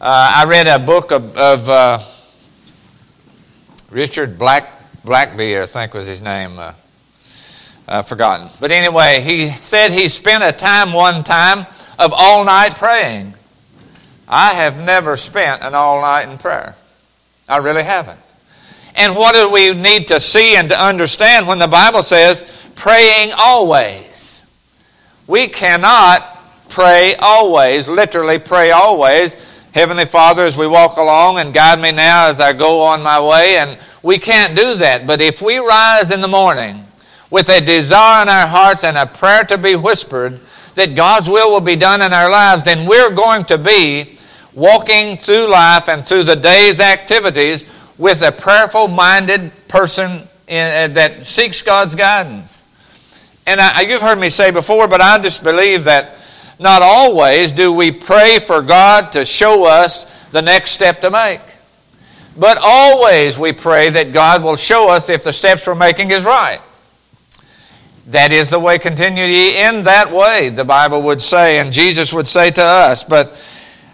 Uh, 0.00 0.34
I 0.36 0.44
read 0.44 0.66
a 0.66 0.78
book 0.78 1.12
of, 1.12 1.36
of 1.36 1.68
uh, 1.68 1.98
Richard 3.90 4.38
Black 4.38 4.70
Blackby, 5.02 5.60
I 5.62 5.66
think 5.66 5.94
was 5.94 6.06
his 6.06 6.20
name. 6.20 6.58
Uh, 6.58 6.74
I've 7.88 8.06
forgotten. 8.06 8.48
But 8.60 8.70
anyway, 8.70 9.20
he 9.20 9.48
said 9.50 9.92
he 9.92 10.08
spent 10.10 10.44
a 10.44 10.52
time 10.52 10.92
one 10.92 11.24
time 11.24 11.66
of 11.98 12.12
all 12.14 12.44
night 12.44 12.74
praying. 12.76 13.34
I 14.28 14.52
have 14.54 14.80
never 14.80 15.16
spent 15.16 15.62
an 15.62 15.74
all 15.74 16.02
night 16.02 16.28
in 16.28 16.36
prayer. 16.36 16.74
I 17.48 17.58
really 17.58 17.82
haven't. 17.82 18.20
And 18.94 19.14
what 19.16 19.34
do 19.34 19.50
we 19.50 19.72
need 19.74 20.08
to 20.08 20.20
see 20.20 20.56
and 20.56 20.68
to 20.68 20.80
understand 20.80 21.46
when 21.46 21.58
the 21.58 21.66
Bible 21.66 22.02
says 22.02 22.44
praying 22.74 23.32
always? 23.36 24.13
We 25.26 25.48
cannot 25.48 26.38
pray 26.68 27.14
always, 27.16 27.88
literally 27.88 28.38
pray 28.38 28.70
always. 28.72 29.34
Heavenly 29.72 30.04
Father, 30.04 30.44
as 30.44 30.56
we 30.56 30.66
walk 30.66 30.98
along 30.98 31.38
and 31.38 31.52
guide 31.52 31.80
me 31.80 31.92
now 31.92 32.28
as 32.28 32.40
I 32.40 32.52
go 32.52 32.80
on 32.82 33.02
my 33.02 33.20
way, 33.20 33.56
and 33.56 33.78
we 34.02 34.18
can't 34.18 34.56
do 34.56 34.74
that. 34.76 35.06
But 35.06 35.20
if 35.20 35.40
we 35.40 35.58
rise 35.58 36.10
in 36.10 36.20
the 36.20 36.28
morning 36.28 36.84
with 37.30 37.48
a 37.48 37.60
desire 37.60 38.22
in 38.22 38.28
our 38.28 38.46
hearts 38.46 38.84
and 38.84 38.96
a 38.96 39.06
prayer 39.06 39.44
to 39.44 39.58
be 39.58 39.76
whispered 39.76 40.38
that 40.74 40.94
God's 40.94 41.28
will 41.28 41.50
will 41.52 41.60
be 41.60 41.76
done 41.76 42.02
in 42.02 42.12
our 42.12 42.30
lives, 42.30 42.64
then 42.64 42.86
we're 42.86 43.14
going 43.14 43.44
to 43.44 43.58
be 43.58 44.18
walking 44.52 45.16
through 45.16 45.48
life 45.48 45.88
and 45.88 46.04
through 46.04 46.24
the 46.24 46.36
day's 46.36 46.80
activities 46.80 47.64
with 47.98 48.22
a 48.22 48.32
prayerful 48.32 48.88
minded 48.88 49.52
person 49.68 50.28
in, 50.48 50.90
uh, 50.90 50.94
that 50.94 51.26
seeks 51.26 51.62
God's 51.62 51.94
guidance. 51.94 52.63
And 53.46 53.60
I, 53.60 53.82
you've 53.82 54.00
heard 54.00 54.18
me 54.18 54.28
say 54.28 54.50
before, 54.50 54.88
but 54.88 55.00
I 55.00 55.18
just 55.18 55.42
believe 55.42 55.84
that 55.84 56.16
not 56.58 56.82
always 56.82 57.52
do 57.52 57.72
we 57.72 57.90
pray 57.92 58.38
for 58.38 58.62
God 58.62 59.12
to 59.12 59.24
show 59.24 59.64
us 59.64 60.04
the 60.30 60.40
next 60.40 60.70
step 60.70 61.00
to 61.02 61.10
make. 61.10 61.40
But 62.36 62.58
always 62.60 63.38
we 63.38 63.52
pray 63.52 63.90
that 63.90 64.12
God 64.12 64.42
will 64.42 64.56
show 64.56 64.88
us 64.88 65.08
if 65.08 65.24
the 65.24 65.32
steps 65.32 65.66
we're 65.66 65.74
making 65.74 66.10
is 66.10 66.24
right. 66.24 66.60
That 68.08 68.32
is 68.32 68.50
the 68.50 68.58
way, 68.58 68.78
continue 68.78 69.24
in 69.24 69.84
that 69.84 70.10
way, 70.10 70.50
the 70.50 70.64
Bible 70.64 71.02
would 71.02 71.22
say, 71.22 71.58
and 71.58 71.72
Jesus 71.72 72.12
would 72.12 72.28
say 72.28 72.50
to 72.50 72.64
us. 72.64 73.02
But 73.04 73.32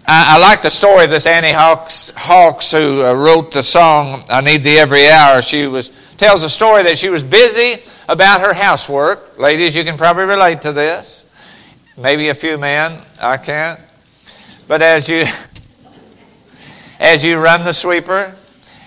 I, 0.06 0.36
I 0.36 0.38
like 0.38 0.62
the 0.62 0.70
story 0.70 1.04
of 1.04 1.10
this 1.10 1.26
Annie 1.26 1.52
Hawks, 1.52 2.10
Hawks 2.16 2.72
who 2.72 3.04
uh, 3.04 3.12
wrote 3.14 3.52
the 3.52 3.62
song, 3.62 4.24
I 4.28 4.40
Need 4.40 4.64
Thee 4.64 4.78
Every 4.78 5.08
Hour. 5.08 5.42
She 5.42 5.66
was, 5.66 5.92
tells 6.16 6.42
a 6.42 6.50
story 6.50 6.82
that 6.84 6.98
she 6.98 7.08
was 7.08 7.22
busy 7.22 7.82
about 8.10 8.40
her 8.40 8.52
housework. 8.52 9.38
Ladies, 9.38 9.76
you 9.76 9.84
can 9.84 9.96
probably 9.96 10.24
relate 10.24 10.62
to 10.62 10.72
this. 10.72 11.24
Maybe 11.96 12.28
a 12.28 12.34
few 12.34 12.58
men, 12.58 13.00
I 13.20 13.36
can't. 13.36 13.78
But 14.66 14.82
as 14.82 15.08
you 15.08 15.24
as 17.00 17.24
you 17.24 17.38
run 17.38 17.64
the 17.64 17.72
sweeper, 17.72 18.34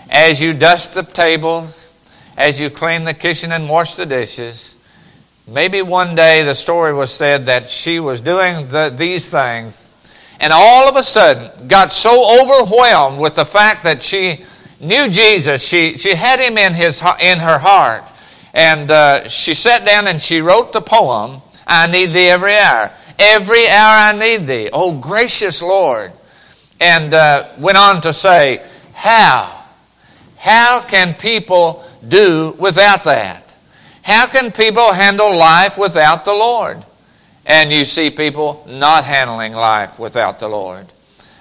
as 0.10 0.42
you 0.42 0.54
dust 0.54 0.94
the 0.94 1.04
tables, 1.04 1.94
as 2.38 2.60
you 2.60 2.70
clean 2.70 3.06
the 3.06 3.14
kitchen 3.14 3.54
and 3.54 3.70
wash 3.70 3.96
the 3.96 4.06
dishes, 4.06 4.76
maybe 5.48 5.82
one 5.82 6.16
day 6.16 6.44
the 6.44 6.54
story 6.54 6.94
was 6.94 7.10
said 7.10 7.46
that 7.46 7.70
she 7.70 8.02
was 8.02 8.20
doing 8.20 8.68
the, 8.68 8.94
these 8.96 9.30
things 9.30 9.88
and 10.40 10.52
all 10.52 10.90
of 10.90 10.98
a 10.98 11.04
sudden 11.04 11.70
got 11.70 11.94
so 11.94 12.42
overwhelmed 12.42 13.18
with 13.18 13.36
the 13.36 13.46
fact 13.46 13.84
that 13.84 14.04
she 14.04 14.44
knew 14.82 15.08
Jesus, 15.08 15.66
she, 15.66 15.98
she 15.98 16.16
had 16.16 16.42
him 16.42 16.58
in, 16.58 16.74
his, 16.74 17.02
in 17.22 17.40
her 17.40 17.58
heart, 17.58 18.04
and 18.54 18.92
uh, 18.92 19.28
she 19.28 19.54
sat 19.54 19.86
down 19.86 20.08
and 20.08 20.22
she 20.22 20.42
wrote 20.42 20.74
the 20.74 20.82
poem, 20.82 21.42
I 21.66 21.88
Need 21.88 22.08
Thee 22.08 22.30
Every 22.30 22.56
Hour. 22.56 22.92
Every 23.18 23.68
hour 23.68 24.14
I 24.14 24.18
need 24.18 24.48
Thee. 24.48 24.70
Oh, 24.72 24.94
gracious 24.94 25.62
Lord. 25.62 26.12
and 26.80 27.14
uh, 27.14 27.50
went 27.58 27.78
on 27.78 28.02
to 28.02 28.14
say, 28.14 28.64
How? 28.94 29.64
How 30.38 30.82
can 30.82 31.14
people 31.14 31.86
do 32.08 32.56
without 32.60 33.06
that? 33.06 33.44
How 34.02 34.28
can 34.28 34.52
people 34.52 34.92
handle 34.92 35.36
life 35.36 35.78
without 35.78 36.26
the 36.26 36.34
Lord? 36.34 36.84
And 37.46 37.72
you 37.72 37.86
see 37.86 38.10
people 38.10 38.66
not 38.68 39.06
handling 39.06 39.54
life 39.54 39.98
without 39.98 40.40
the 40.40 40.50
Lord. 40.50 40.86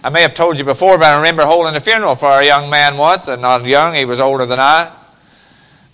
I 0.04 0.11
may 0.11 0.23
have 0.23 0.35
told 0.35 0.59
you 0.59 0.64
before, 0.64 0.99
but 0.99 1.07
I 1.07 1.16
remember 1.16 1.45
holding 1.45 1.75
a 1.75 1.81
funeral 1.81 2.14
for 2.14 2.31
a 2.31 2.45
young 2.45 2.71
man 2.71 2.97
once, 2.97 3.28
and 3.28 3.42
not 3.42 3.64
young, 3.64 3.95
he 3.95 4.04
was 4.04 4.21
older 4.21 4.47
than 4.47 4.61
I. 4.61 4.90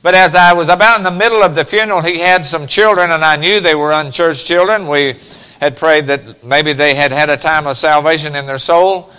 But 0.02 0.14
as 0.14 0.34
I 0.34 0.52
was 0.52 0.68
about 0.68 0.98
in 0.98 1.04
the 1.04 1.10
middle 1.10 1.42
of 1.42 1.54
the 1.54 1.64
funeral, 1.64 2.00
he 2.00 2.18
had 2.18 2.44
some 2.44 2.66
children, 2.66 3.10
and 3.10 3.24
I 3.24 3.36
knew 3.36 3.60
they 3.60 3.74
were 3.74 3.90
unchurched 3.90 4.46
children. 4.46 4.86
We 4.86 5.16
had 5.60 5.76
prayed 5.76 6.06
that 6.06 6.44
maybe 6.44 6.72
they 6.72 6.94
had 6.94 7.10
had 7.10 7.30
a 7.30 7.36
time 7.36 7.66
of 7.66 7.76
salvation 7.76 8.36
in 8.36 8.46
their 8.46 8.58
soul. 8.58 9.10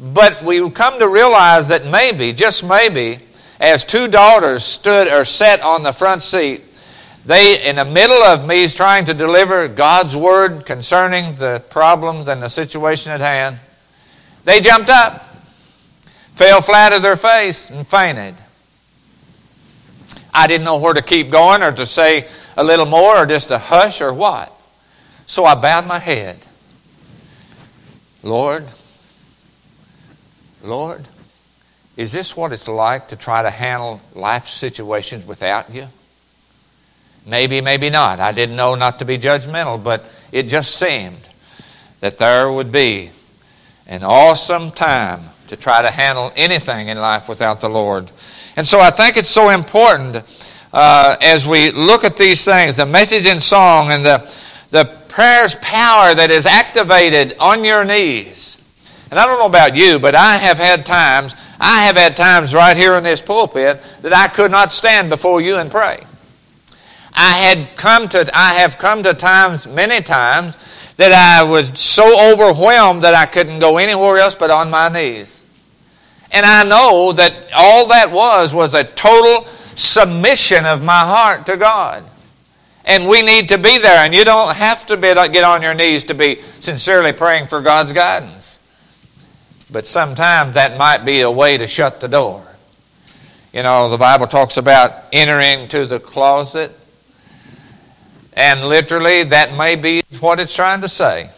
But 0.00 0.42
we 0.42 0.68
come 0.70 0.98
to 0.98 1.08
realize 1.08 1.68
that 1.68 1.86
maybe, 1.86 2.32
just 2.32 2.64
maybe, 2.64 3.18
as 3.60 3.84
two 3.84 4.08
daughters 4.08 4.64
stood 4.64 5.06
or 5.12 5.24
sat 5.24 5.62
on 5.62 5.82
the 5.82 5.92
front 5.92 6.22
seat, 6.22 6.62
they, 7.24 7.68
in 7.68 7.76
the 7.76 7.84
middle 7.84 8.22
of 8.24 8.46
me 8.46 8.66
trying 8.68 9.04
to 9.04 9.14
deliver 9.14 9.68
God's 9.68 10.16
word 10.16 10.66
concerning 10.66 11.36
the 11.36 11.62
problems 11.70 12.26
and 12.26 12.42
the 12.42 12.48
situation 12.48 13.12
at 13.12 13.20
hand, 13.20 13.58
they 14.44 14.60
jumped 14.60 14.88
up, 14.88 15.36
fell 16.34 16.60
flat 16.62 16.92
on 16.92 17.02
their 17.02 17.16
face, 17.16 17.70
and 17.70 17.86
fainted. 17.86 18.34
I 20.32 20.46
didn't 20.46 20.64
know 20.64 20.78
where 20.78 20.94
to 20.94 21.02
keep 21.02 21.30
going 21.30 21.62
or 21.62 21.72
to 21.72 21.86
say 21.86 22.28
a 22.56 22.64
little 22.64 22.86
more 22.86 23.16
or 23.16 23.26
just 23.26 23.50
a 23.50 23.58
hush 23.58 24.00
or 24.00 24.12
what. 24.12 24.52
So 25.26 25.44
I 25.44 25.54
bowed 25.54 25.86
my 25.86 25.98
head. 25.98 26.38
Lord, 28.22 28.66
Lord, 30.62 31.06
is 31.96 32.12
this 32.12 32.36
what 32.36 32.52
it's 32.52 32.68
like 32.68 33.08
to 33.08 33.16
try 33.16 33.42
to 33.42 33.50
handle 33.50 34.00
life 34.14 34.48
situations 34.48 35.26
without 35.26 35.72
you? 35.74 35.88
Maybe, 37.26 37.60
maybe 37.60 37.90
not. 37.90 38.20
I 38.20 38.32
didn't 38.32 38.56
know 38.56 38.74
not 38.74 38.98
to 39.00 39.04
be 39.04 39.18
judgmental, 39.18 39.82
but 39.82 40.04
it 40.32 40.44
just 40.44 40.76
seemed 40.76 41.20
that 42.00 42.18
there 42.18 42.50
would 42.50 42.72
be 42.72 43.10
an 43.86 44.02
awesome 44.02 44.70
time 44.70 45.20
to 45.52 45.56
try 45.58 45.82
to 45.82 45.90
handle 45.90 46.32
anything 46.34 46.88
in 46.88 46.96
life 46.96 47.28
without 47.28 47.60
the 47.60 47.68
Lord. 47.68 48.10
And 48.56 48.66
so 48.66 48.80
I 48.80 48.90
think 48.90 49.18
it's 49.18 49.28
so 49.28 49.50
important 49.50 50.24
uh, 50.72 51.16
as 51.20 51.46
we 51.46 51.70
look 51.72 52.04
at 52.04 52.16
these 52.16 52.42
things 52.42 52.78
the 52.78 52.86
message 52.86 53.26
in 53.26 53.38
song 53.38 53.90
and 53.90 54.02
the, 54.02 54.34
the 54.70 54.86
prayer's 55.08 55.54
power 55.56 56.14
that 56.14 56.30
is 56.30 56.46
activated 56.46 57.36
on 57.38 57.64
your 57.64 57.84
knees. 57.84 58.56
And 59.10 59.20
I 59.20 59.26
don't 59.26 59.38
know 59.38 59.46
about 59.46 59.76
you, 59.76 59.98
but 59.98 60.14
I 60.14 60.38
have 60.38 60.56
had 60.56 60.86
times, 60.86 61.34
I 61.60 61.82
have 61.82 61.98
had 61.98 62.16
times 62.16 62.54
right 62.54 62.74
here 62.74 62.94
in 62.94 63.04
this 63.04 63.20
pulpit 63.20 63.82
that 64.00 64.14
I 64.14 64.28
could 64.28 64.50
not 64.50 64.72
stand 64.72 65.10
before 65.10 65.42
you 65.42 65.56
and 65.56 65.70
pray. 65.70 66.02
I 67.12 67.32
had 67.32 67.76
come 67.76 68.08
to 68.08 68.30
I 68.34 68.54
have 68.54 68.78
come 68.78 69.02
to 69.02 69.12
times 69.12 69.66
many 69.66 70.00
times 70.00 70.56
that 70.96 71.12
I 71.12 71.42
was 71.42 71.78
so 71.78 72.32
overwhelmed 72.32 73.02
that 73.02 73.14
I 73.14 73.26
couldn't 73.26 73.58
go 73.58 73.76
anywhere 73.76 74.16
else 74.16 74.34
but 74.34 74.50
on 74.50 74.70
my 74.70 74.88
knees. 74.88 75.41
And 76.32 76.46
I 76.46 76.64
know 76.64 77.12
that 77.12 77.52
all 77.54 77.88
that 77.88 78.10
was 78.10 78.52
was 78.54 78.74
a 78.74 78.84
total 78.84 79.46
submission 79.74 80.64
of 80.64 80.82
my 80.82 81.00
heart 81.00 81.46
to 81.46 81.56
God. 81.56 82.04
And 82.84 83.08
we 83.08 83.22
need 83.22 83.48
to 83.50 83.58
be 83.58 83.78
there. 83.78 83.98
And 83.98 84.14
you 84.14 84.24
don't 84.24 84.54
have 84.54 84.86
to 84.86 84.96
be, 84.96 85.14
get 85.14 85.44
on 85.44 85.62
your 85.62 85.74
knees 85.74 86.04
to 86.04 86.14
be 86.14 86.42
sincerely 86.60 87.12
praying 87.12 87.46
for 87.46 87.60
God's 87.60 87.92
guidance. 87.92 88.58
But 89.70 89.86
sometimes 89.86 90.54
that 90.54 90.78
might 90.78 91.04
be 91.04 91.20
a 91.20 91.30
way 91.30 91.58
to 91.58 91.66
shut 91.66 92.00
the 92.00 92.08
door. 92.08 92.44
You 93.52 93.62
know, 93.62 93.88
the 93.88 93.98
Bible 93.98 94.26
talks 94.26 94.56
about 94.56 95.06
entering 95.12 95.68
to 95.68 95.86
the 95.86 96.00
closet 96.00 96.72
and 98.34 98.64
literally, 98.64 99.24
that 99.24 99.56
may 99.56 99.76
be 99.76 100.02
what 100.20 100.40
it's 100.40 100.54
trying 100.54 100.80
to 100.80 100.88
say. 100.88 101.30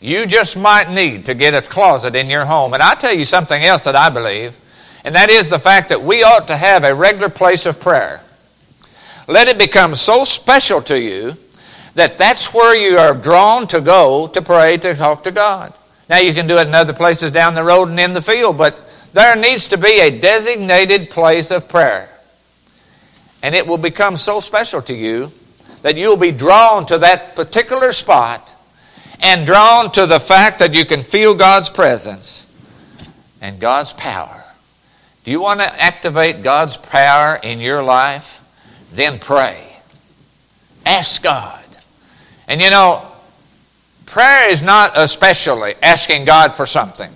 You 0.00 0.24
just 0.24 0.56
might 0.56 0.90
need 0.90 1.26
to 1.26 1.34
get 1.34 1.52
a 1.52 1.60
closet 1.60 2.16
in 2.16 2.30
your 2.30 2.46
home. 2.46 2.72
And 2.72 2.82
I'll 2.82 2.96
tell 2.96 3.14
you 3.14 3.26
something 3.26 3.62
else 3.62 3.84
that 3.84 3.94
I 3.94 4.08
believe, 4.08 4.58
and 5.04 5.14
that 5.14 5.28
is 5.28 5.48
the 5.48 5.58
fact 5.58 5.90
that 5.90 6.02
we 6.02 6.22
ought 6.22 6.46
to 6.48 6.56
have 6.56 6.84
a 6.84 6.94
regular 6.94 7.28
place 7.28 7.66
of 7.66 7.78
prayer. 7.78 8.22
Let 9.28 9.48
it 9.48 9.58
become 9.58 9.94
so 9.94 10.24
special 10.24 10.80
to 10.82 10.98
you 10.98 11.34
that 11.94 12.16
that's 12.16 12.54
where 12.54 12.74
you 12.74 12.98
are 12.98 13.14
drawn 13.14 13.66
to 13.68 13.80
go 13.80 14.26
to 14.28 14.40
pray, 14.40 14.78
to 14.78 14.94
talk 14.94 15.22
to 15.24 15.30
God. 15.30 15.74
Now, 16.08 16.18
you 16.18 16.32
can 16.32 16.46
do 16.46 16.56
it 16.56 16.66
in 16.66 16.74
other 16.74 16.92
places 16.92 17.30
down 17.30 17.54
the 17.54 17.62
road 17.62 17.88
and 17.88 18.00
in 18.00 18.14
the 18.14 18.22
field, 18.22 18.58
but 18.58 18.76
there 19.12 19.36
needs 19.36 19.68
to 19.68 19.78
be 19.78 20.00
a 20.00 20.18
designated 20.18 21.10
place 21.10 21.50
of 21.50 21.68
prayer. 21.68 22.08
And 23.42 23.54
it 23.54 23.66
will 23.66 23.78
become 23.78 24.16
so 24.16 24.40
special 24.40 24.82
to 24.82 24.94
you 24.94 25.30
that 25.82 25.96
you'll 25.96 26.16
be 26.16 26.32
drawn 26.32 26.86
to 26.86 26.98
that 26.98 27.36
particular 27.36 27.92
spot 27.92 28.49
and 29.22 29.46
drawn 29.46 29.92
to 29.92 30.06
the 30.06 30.20
fact 30.20 30.58
that 30.58 30.74
you 30.74 30.84
can 30.84 31.02
feel 31.02 31.34
God's 31.34 31.70
presence 31.70 32.46
and 33.40 33.60
God's 33.60 33.92
power. 33.92 34.44
Do 35.24 35.30
you 35.30 35.40
want 35.40 35.60
to 35.60 35.82
activate 35.82 36.42
God's 36.42 36.76
power 36.76 37.38
in 37.42 37.60
your 37.60 37.82
life? 37.82 38.42
Then 38.92 39.18
pray. 39.18 39.66
Ask 40.86 41.22
God. 41.22 41.64
And 42.48 42.60
you 42.60 42.70
know, 42.70 43.06
prayer 44.06 44.50
is 44.50 44.62
not 44.62 44.92
especially 44.96 45.74
asking 45.82 46.24
God 46.24 46.54
for 46.54 46.66
something. 46.66 47.10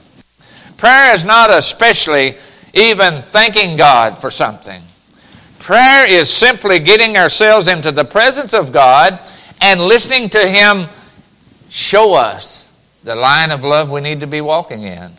Prayer 0.77 1.15
is 1.15 1.25
not 1.25 1.51
especially 1.51 2.37
even 2.75 3.23
thanking 3.23 3.77
God 3.77 4.19
for 4.19 4.31
something. 4.31 4.83
Prayer 5.59 6.11
is 6.11 6.29
simply 6.29 6.79
getting 6.79 7.17
ourselves 7.17 7.69
into 7.69 7.91
the 7.91 8.05
presence 8.05 8.53
of 8.53 8.71
God 8.71 9.19
and 9.63 9.81
listening 9.81 10.29
to 10.31 10.47
Him 10.47 10.87
show 11.69 12.15
us 12.15 12.71
the 13.03 13.15
line 13.15 13.51
of 13.51 13.65
love 13.65 13.91
we 13.91 14.01
need 14.01 14.21
to 14.21 14.27
be 14.27 14.41
walking 14.41 14.83
in. 14.83 15.13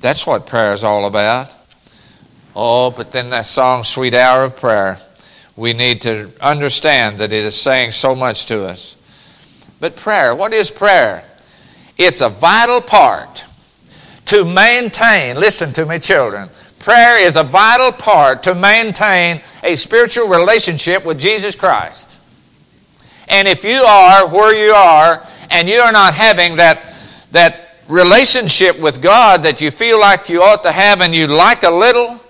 That's 0.00 0.26
what 0.26 0.46
prayer 0.46 0.72
is 0.72 0.84
all 0.84 1.06
about. 1.06 1.50
Oh, 2.54 2.90
but 2.90 3.12
then 3.12 3.30
that 3.30 3.46
song, 3.46 3.84
Sweet 3.84 4.14
Hour 4.14 4.44
of 4.44 4.56
Prayer, 4.56 4.98
we 5.56 5.72
need 5.72 6.02
to 6.02 6.30
understand 6.40 7.18
that 7.18 7.32
it 7.32 7.44
is 7.44 7.58
saying 7.58 7.92
so 7.92 8.14
much 8.14 8.46
to 8.46 8.64
us. 8.64 8.96
But 9.80 9.96
prayer, 9.96 10.34
what 10.34 10.52
is 10.52 10.70
prayer? 10.70 11.24
It's 11.98 12.20
a 12.20 12.28
vital 12.28 12.80
part 12.80 13.44
to 14.26 14.44
maintain, 14.44 15.36
listen 15.36 15.72
to 15.74 15.86
me, 15.86 15.98
children, 15.98 16.48
Prayer 16.82 17.24
is 17.24 17.36
a 17.36 17.44
vital 17.44 17.92
part 17.92 18.42
to 18.42 18.56
maintain 18.56 19.40
a 19.62 19.76
spiritual 19.76 20.26
relationship 20.26 21.04
with 21.04 21.20
Jesus 21.20 21.54
Christ. 21.54 22.18
And 23.28 23.46
if 23.46 23.62
you 23.62 23.76
are 23.84 24.28
where 24.28 24.52
you 24.52 24.72
are 24.72 25.24
and 25.50 25.68
you 25.68 25.78
are 25.78 25.92
not 25.92 26.14
having 26.14 26.56
that, 26.56 26.94
that 27.32 27.76
relationship 27.88 28.78
with 28.78 29.02
God 29.02 29.42
that 29.42 29.60
you 29.60 29.70
feel 29.70 30.00
like 30.00 30.28
you 30.28 30.42
ought 30.42 30.62
to 30.62 30.72
have 30.72 31.00
and 31.00 31.14
you 31.14 31.26
like 31.26 31.62
a 31.62 31.70
little, 31.70 32.20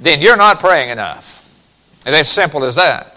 then 0.00 0.20
you're 0.20 0.36
not 0.36 0.60
praying 0.60 0.90
enough. 0.90 1.36
And 2.06 2.14
as 2.14 2.28
simple 2.28 2.64
as 2.64 2.76
that. 2.76 3.16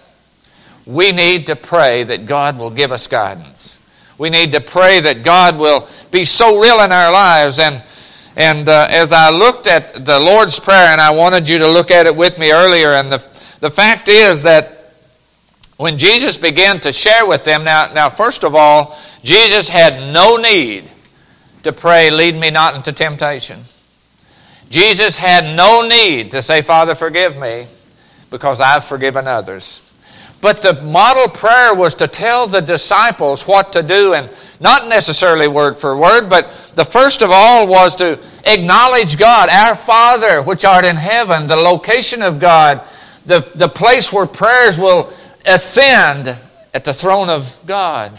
We 0.86 1.12
need 1.12 1.46
to 1.46 1.56
pray 1.56 2.02
that 2.04 2.26
God 2.26 2.58
will 2.58 2.70
give 2.70 2.92
us 2.92 3.06
guidance. 3.06 3.78
We 4.18 4.28
need 4.28 4.52
to 4.52 4.60
pray 4.60 5.00
that 5.00 5.22
God 5.22 5.58
will 5.58 5.88
be 6.10 6.24
so 6.24 6.60
real 6.60 6.80
in 6.80 6.92
our 6.92 7.10
lives 7.10 7.58
and 7.58 7.82
and 8.36 8.68
uh, 8.68 8.88
as 8.90 9.12
I 9.12 9.30
looked 9.30 9.68
at 9.68 10.04
the 10.04 10.18
Lord's 10.18 10.58
Prayer, 10.58 10.88
and 10.88 11.00
I 11.00 11.10
wanted 11.10 11.48
you 11.48 11.58
to 11.58 11.68
look 11.68 11.92
at 11.92 12.06
it 12.06 12.16
with 12.16 12.36
me 12.38 12.50
earlier, 12.50 12.94
and 12.94 13.12
the, 13.12 13.24
the 13.60 13.70
fact 13.70 14.08
is 14.08 14.42
that 14.42 14.73
when 15.76 15.98
Jesus 15.98 16.36
began 16.36 16.80
to 16.80 16.92
share 16.92 17.26
with 17.26 17.44
them, 17.44 17.64
now, 17.64 17.92
now, 17.92 18.08
first 18.08 18.44
of 18.44 18.54
all, 18.54 18.98
Jesus 19.22 19.68
had 19.68 20.12
no 20.12 20.36
need 20.36 20.88
to 21.64 21.72
pray, 21.72 22.10
Lead 22.10 22.36
me 22.36 22.50
not 22.50 22.74
into 22.74 22.92
temptation. 22.92 23.60
Jesus 24.70 25.16
had 25.16 25.56
no 25.56 25.86
need 25.86 26.30
to 26.30 26.42
say, 26.42 26.62
Father, 26.62 26.94
forgive 26.94 27.36
me, 27.38 27.66
because 28.30 28.60
I've 28.60 28.84
forgiven 28.84 29.26
others. 29.26 29.80
But 30.40 30.60
the 30.60 30.74
model 30.82 31.28
prayer 31.28 31.74
was 31.74 31.94
to 31.94 32.06
tell 32.06 32.46
the 32.46 32.60
disciples 32.60 33.46
what 33.46 33.72
to 33.72 33.82
do 33.82 34.12
and 34.12 34.28
not 34.60 34.88
necessarily 34.88 35.48
word 35.48 35.74
for 35.74 35.96
word, 35.96 36.28
but 36.28 36.50
the 36.74 36.84
first 36.84 37.22
of 37.22 37.30
all 37.32 37.66
was 37.66 37.96
to 37.96 38.18
acknowledge 38.44 39.16
God, 39.16 39.48
our 39.48 39.74
Father, 39.74 40.42
which 40.42 40.64
art 40.64 40.84
in 40.84 40.96
heaven, 40.96 41.46
the 41.46 41.56
location 41.56 42.20
of 42.20 42.38
God, 42.38 42.82
the, 43.24 43.48
the 43.54 43.68
place 43.68 44.12
where 44.12 44.26
prayers 44.26 44.78
will 44.78 45.12
ascend 45.46 46.38
at 46.72 46.84
the 46.84 46.92
throne 46.92 47.28
of 47.28 47.60
God. 47.66 48.18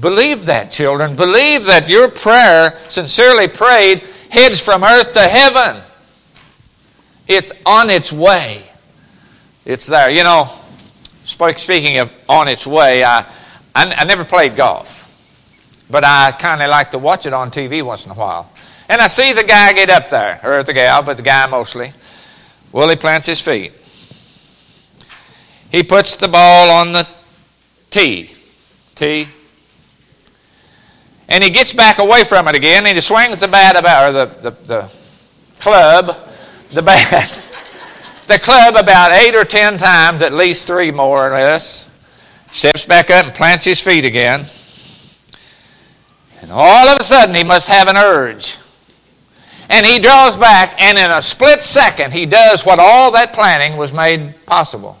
Believe 0.00 0.46
that, 0.46 0.72
children. 0.72 1.14
Believe 1.14 1.64
that 1.66 1.88
your 1.88 2.10
prayer, 2.10 2.76
sincerely 2.88 3.48
prayed, 3.48 4.02
heads 4.28 4.60
from 4.60 4.82
earth 4.82 5.12
to 5.12 5.20
heaven. 5.22 5.80
It's 7.28 7.52
on 7.64 7.90
its 7.90 8.12
way. 8.12 8.62
It's 9.64 9.86
there. 9.86 10.10
You 10.10 10.24
know, 10.24 10.48
speaking 11.24 11.98
of 11.98 12.12
on 12.28 12.48
its 12.48 12.66
way, 12.66 13.04
I, 13.04 13.20
I, 13.74 13.94
I 13.96 14.04
never 14.04 14.24
played 14.24 14.56
golf. 14.56 15.02
But 15.88 16.04
I 16.04 16.32
kind 16.32 16.62
of 16.62 16.70
like 16.70 16.90
to 16.90 16.98
watch 16.98 17.26
it 17.26 17.32
on 17.32 17.50
TV 17.50 17.82
once 17.82 18.04
in 18.04 18.10
a 18.10 18.14
while. 18.14 18.50
And 18.88 19.00
I 19.00 19.06
see 19.06 19.32
the 19.32 19.44
guy 19.44 19.72
get 19.72 19.90
up 19.90 20.10
there, 20.10 20.40
or 20.42 20.62
the 20.62 20.72
gal, 20.72 21.02
but 21.02 21.16
the 21.16 21.22
guy 21.22 21.46
mostly. 21.46 21.92
Well, 22.72 22.88
he 22.88 22.96
plants 22.96 23.26
his 23.26 23.40
feet. 23.40 23.72
He 25.74 25.82
puts 25.82 26.14
the 26.14 26.28
ball 26.28 26.70
on 26.70 26.92
the 26.92 27.04
tee. 27.90 28.30
Tee. 28.94 29.26
And 31.28 31.42
he 31.42 31.50
gets 31.50 31.72
back 31.72 31.98
away 31.98 32.22
from 32.22 32.46
it 32.46 32.54
again, 32.54 32.86
and 32.86 32.96
he 32.96 33.00
swings 33.00 33.40
the 33.40 33.48
bat 33.48 33.76
about, 33.76 34.08
or 34.08 34.12
the, 34.12 34.26
the, 34.40 34.50
the 34.66 34.92
club, 35.58 36.16
the 36.70 36.80
bat, 36.80 37.42
the 38.28 38.38
club 38.38 38.76
about 38.76 39.10
eight 39.10 39.34
or 39.34 39.44
ten 39.44 39.76
times, 39.76 40.22
at 40.22 40.32
least 40.32 40.68
three 40.68 40.92
more 40.92 41.26
or 41.26 41.32
less. 41.32 41.90
Steps 42.52 42.86
back 42.86 43.10
up 43.10 43.26
and 43.26 43.34
plants 43.34 43.64
his 43.64 43.80
feet 43.80 44.04
again. 44.04 44.44
And 46.40 46.52
all 46.52 46.86
of 46.86 47.00
a 47.00 47.02
sudden, 47.02 47.34
he 47.34 47.42
must 47.42 47.66
have 47.66 47.88
an 47.88 47.96
urge. 47.96 48.58
And 49.68 49.84
he 49.84 49.98
draws 49.98 50.36
back, 50.36 50.80
and 50.80 50.96
in 50.96 51.10
a 51.10 51.20
split 51.20 51.60
second, 51.60 52.12
he 52.12 52.26
does 52.26 52.64
what 52.64 52.78
all 52.78 53.10
that 53.10 53.32
planning 53.32 53.76
was 53.76 53.92
made 53.92 54.34
possible. 54.46 54.98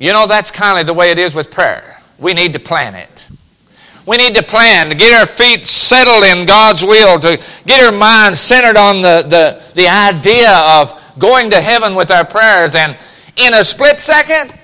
You 0.00 0.14
know, 0.14 0.26
that's 0.26 0.50
kind 0.50 0.80
of 0.80 0.86
the 0.86 0.94
way 0.94 1.10
it 1.10 1.18
is 1.18 1.34
with 1.34 1.50
prayer. 1.50 2.00
We 2.18 2.32
need 2.32 2.54
to 2.54 2.58
plan 2.58 2.94
it. 2.94 3.26
We 4.06 4.16
need 4.16 4.34
to 4.34 4.42
plan 4.42 4.88
to 4.88 4.94
get 4.94 5.20
our 5.20 5.26
feet 5.26 5.66
settled 5.66 6.24
in 6.24 6.46
God's 6.46 6.82
will, 6.82 7.20
to 7.20 7.36
get 7.66 7.84
our 7.84 7.92
mind 7.92 8.38
centered 8.38 8.78
on 8.78 9.02
the, 9.02 9.22
the, 9.28 9.72
the 9.74 9.86
idea 9.86 10.50
of 10.50 10.98
going 11.18 11.50
to 11.50 11.60
heaven 11.60 11.94
with 11.94 12.10
our 12.10 12.24
prayers. 12.24 12.74
And 12.74 12.96
in 13.36 13.52
a 13.52 13.62
split 13.62 14.00
second, 14.00 14.58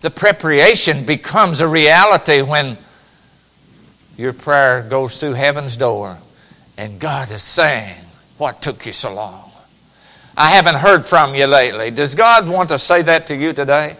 the 0.00 0.10
preparation 0.10 1.04
becomes 1.04 1.60
a 1.60 1.66
reality 1.66 2.40
when 2.40 2.78
your 4.16 4.32
prayer 4.32 4.86
goes 4.88 5.18
through 5.18 5.32
heaven's 5.32 5.76
door 5.76 6.16
and 6.78 7.00
God 7.00 7.32
is 7.32 7.42
saying, 7.42 7.96
What 8.38 8.62
took 8.62 8.86
you 8.86 8.92
so 8.92 9.12
long? 9.12 9.50
I 10.36 10.50
haven't 10.50 10.76
heard 10.76 11.04
from 11.04 11.34
you 11.34 11.46
lately. 11.46 11.90
Does 11.90 12.14
God 12.14 12.48
want 12.48 12.68
to 12.68 12.78
say 12.78 13.02
that 13.02 13.26
to 13.26 13.36
you 13.36 13.52
today? 13.52 13.96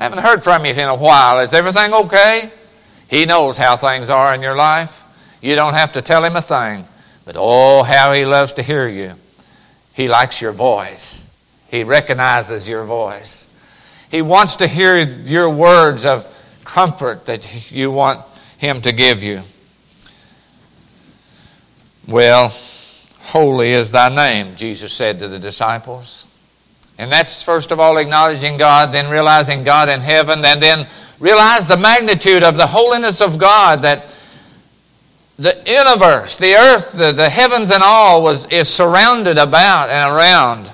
I 0.00 0.04
haven't 0.04 0.20
heard 0.20 0.42
from 0.42 0.64
you 0.64 0.72
in 0.72 0.78
a 0.78 0.96
while. 0.96 1.40
Is 1.40 1.52
everything 1.52 1.92
okay? 1.92 2.50
He 3.08 3.26
knows 3.26 3.58
how 3.58 3.76
things 3.76 4.08
are 4.08 4.34
in 4.34 4.40
your 4.40 4.56
life. 4.56 5.04
You 5.42 5.54
don't 5.56 5.74
have 5.74 5.92
to 5.92 6.00
tell 6.00 6.24
him 6.24 6.36
a 6.36 6.40
thing. 6.40 6.86
But 7.26 7.36
oh, 7.38 7.82
how 7.82 8.14
he 8.14 8.24
loves 8.24 8.54
to 8.54 8.62
hear 8.62 8.88
you. 8.88 9.12
He 9.92 10.08
likes 10.08 10.40
your 10.40 10.52
voice, 10.52 11.28
he 11.68 11.84
recognizes 11.84 12.66
your 12.66 12.84
voice. 12.84 13.46
He 14.10 14.22
wants 14.22 14.56
to 14.56 14.66
hear 14.66 14.98
your 14.98 15.50
words 15.50 16.06
of 16.06 16.26
comfort 16.64 17.26
that 17.26 17.70
you 17.70 17.90
want 17.90 18.24
him 18.56 18.80
to 18.80 18.92
give 18.92 19.22
you. 19.22 19.42
Well, 22.08 22.48
holy 23.18 23.72
is 23.72 23.90
thy 23.90 24.08
name, 24.08 24.56
Jesus 24.56 24.94
said 24.94 25.18
to 25.18 25.28
the 25.28 25.38
disciples. 25.38 26.19
And 27.00 27.10
that's 27.10 27.42
first 27.42 27.70
of 27.70 27.80
all 27.80 27.96
acknowledging 27.96 28.58
God, 28.58 28.92
then 28.92 29.10
realizing 29.10 29.64
God 29.64 29.88
in 29.88 30.00
heaven, 30.00 30.44
and 30.44 30.60
then 30.60 30.86
realize 31.18 31.66
the 31.66 31.78
magnitude 31.78 32.42
of 32.42 32.56
the 32.56 32.66
holiness 32.66 33.22
of 33.22 33.38
God 33.38 33.80
that 33.82 34.14
the 35.38 35.56
universe, 35.66 36.36
the 36.36 36.56
earth, 36.56 36.92
the, 36.92 37.12
the 37.12 37.30
heavens 37.30 37.70
and 37.70 37.82
all 37.82 38.22
was, 38.22 38.44
is 38.48 38.68
surrounded 38.68 39.38
about 39.38 39.88
and 39.88 40.14
around 40.14 40.70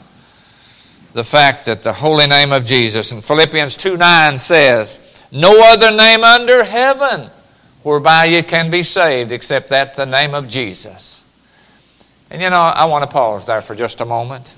the 1.12 1.22
fact 1.22 1.66
that 1.66 1.84
the 1.84 1.92
holy 1.92 2.26
name 2.26 2.50
of 2.50 2.64
Jesus. 2.64 3.12
And 3.12 3.24
Philippians 3.24 3.76
2 3.76 3.96
9 3.96 4.40
says, 4.40 5.22
No 5.30 5.60
other 5.62 5.96
name 5.96 6.24
under 6.24 6.64
heaven 6.64 7.30
whereby 7.84 8.24
you 8.24 8.42
can 8.42 8.68
be 8.68 8.82
saved 8.82 9.30
except 9.30 9.68
that 9.68 9.94
the 9.94 10.06
name 10.06 10.34
of 10.34 10.48
Jesus. 10.48 11.22
And 12.32 12.42
you 12.42 12.50
know, 12.50 12.56
I 12.56 12.86
want 12.86 13.04
to 13.04 13.10
pause 13.10 13.46
there 13.46 13.62
for 13.62 13.76
just 13.76 14.00
a 14.00 14.04
moment. 14.04 14.52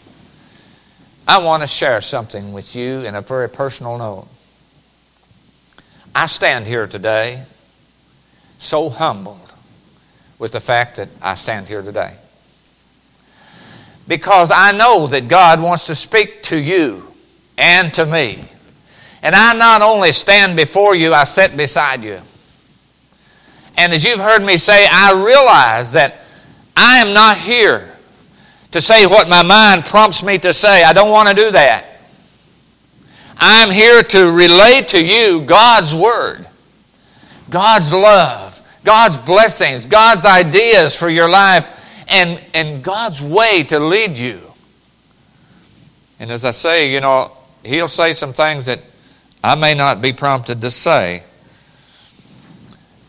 I 1.28 1.36
want 1.38 1.62
to 1.62 1.66
share 1.66 2.00
something 2.00 2.54
with 2.54 2.74
you 2.74 3.02
in 3.02 3.14
a 3.14 3.20
very 3.20 3.50
personal 3.50 3.98
note. 3.98 4.28
I 6.14 6.26
stand 6.26 6.64
here 6.64 6.86
today 6.86 7.42
so 8.56 8.88
humbled 8.88 9.52
with 10.38 10.52
the 10.52 10.60
fact 10.60 10.96
that 10.96 11.10
I 11.20 11.34
stand 11.34 11.68
here 11.68 11.82
today. 11.82 12.14
Because 14.08 14.50
I 14.50 14.72
know 14.72 15.06
that 15.08 15.28
God 15.28 15.60
wants 15.60 15.84
to 15.86 15.94
speak 15.94 16.44
to 16.44 16.58
you 16.58 17.06
and 17.58 17.92
to 17.92 18.06
me. 18.06 18.42
And 19.22 19.34
I 19.34 19.52
not 19.52 19.82
only 19.82 20.12
stand 20.12 20.56
before 20.56 20.94
you, 20.94 21.12
I 21.12 21.24
sit 21.24 21.58
beside 21.58 22.04
you. 22.04 22.20
And 23.76 23.92
as 23.92 24.02
you've 24.02 24.18
heard 24.18 24.42
me 24.42 24.56
say, 24.56 24.86
I 24.90 25.22
realize 25.22 25.92
that 25.92 26.22
I 26.74 27.00
am 27.00 27.12
not 27.12 27.36
here 27.36 27.97
to 28.72 28.80
say 28.80 29.06
what 29.06 29.28
my 29.28 29.42
mind 29.42 29.84
prompts 29.84 30.22
me 30.22 30.38
to 30.38 30.52
say. 30.52 30.84
I 30.84 30.92
don't 30.92 31.10
want 31.10 31.28
to 31.28 31.34
do 31.34 31.50
that. 31.50 31.86
I'm 33.38 33.70
here 33.70 34.02
to 34.02 34.30
relay 34.30 34.82
to 34.88 35.04
you 35.04 35.42
God's 35.42 35.94
Word, 35.94 36.46
God's 37.48 37.92
love, 37.92 38.60
God's 38.84 39.16
blessings, 39.18 39.86
God's 39.86 40.24
ideas 40.24 40.96
for 40.96 41.08
your 41.08 41.28
life, 41.28 42.04
and, 42.08 42.42
and 42.52 42.82
God's 42.82 43.22
way 43.22 43.62
to 43.64 43.78
lead 43.78 44.16
you. 44.16 44.40
And 46.18 46.30
as 46.30 46.44
I 46.44 46.50
say, 46.50 46.92
you 46.92 47.00
know, 47.00 47.32
He'll 47.64 47.88
say 47.88 48.12
some 48.12 48.32
things 48.32 48.66
that 48.66 48.80
I 49.42 49.54
may 49.54 49.74
not 49.74 50.02
be 50.02 50.12
prompted 50.12 50.60
to 50.62 50.70
say. 50.70 51.22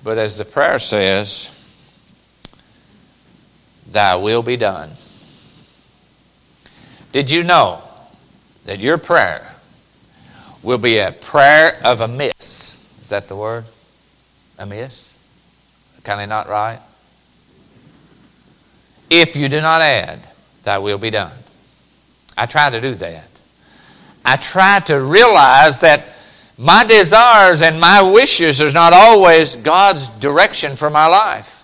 But 0.03 0.17
as 0.17 0.37
the 0.37 0.45
prayer 0.45 0.79
says, 0.79 1.55
Thy 3.91 4.15
will 4.15 4.43
be 4.43 4.57
done. 4.57 4.91
Did 7.11 7.31
you 7.31 7.43
know 7.43 7.81
that 8.65 8.79
your 8.79 8.97
prayer 8.97 9.55
will 10.61 10.77
be 10.77 10.97
a 10.97 11.11
prayer 11.11 11.79
of 11.83 12.01
a 12.01 12.07
miss? 12.07 12.77
Is 13.01 13.09
that 13.09 13.27
the 13.27 13.35
word? 13.35 13.65
A 14.57 14.65
miss? 14.65 15.17
Kind 16.03 16.21
of 16.21 16.29
not 16.29 16.47
right? 16.47 16.79
If 19.09 19.35
you 19.35 19.49
do 19.49 19.61
not 19.61 19.81
add, 19.81 20.19
thy 20.63 20.77
will 20.77 20.97
be 20.97 21.09
done. 21.09 21.31
I 22.37 22.45
try 22.45 22.69
to 22.69 22.79
do 22.79 22.93
that. 22.95 23.27
I 24.23 24.35
try 24.35 24.79
to 24.81 24.99
realize 24.99 25.79
that 25.79 26.09
my 26.57 26.83
desires 26.83 27.61
and 27.61 27.79
my 27.79 28.01
wishes 28.01 28.61
is 28.61 28.73
not 28.73 28.93
always 28.93 29.55
God's 29.55 30.07
direction 30.19 30.75
for 30.75 30.89
my 30.89 31.07
life. 31.07 31.63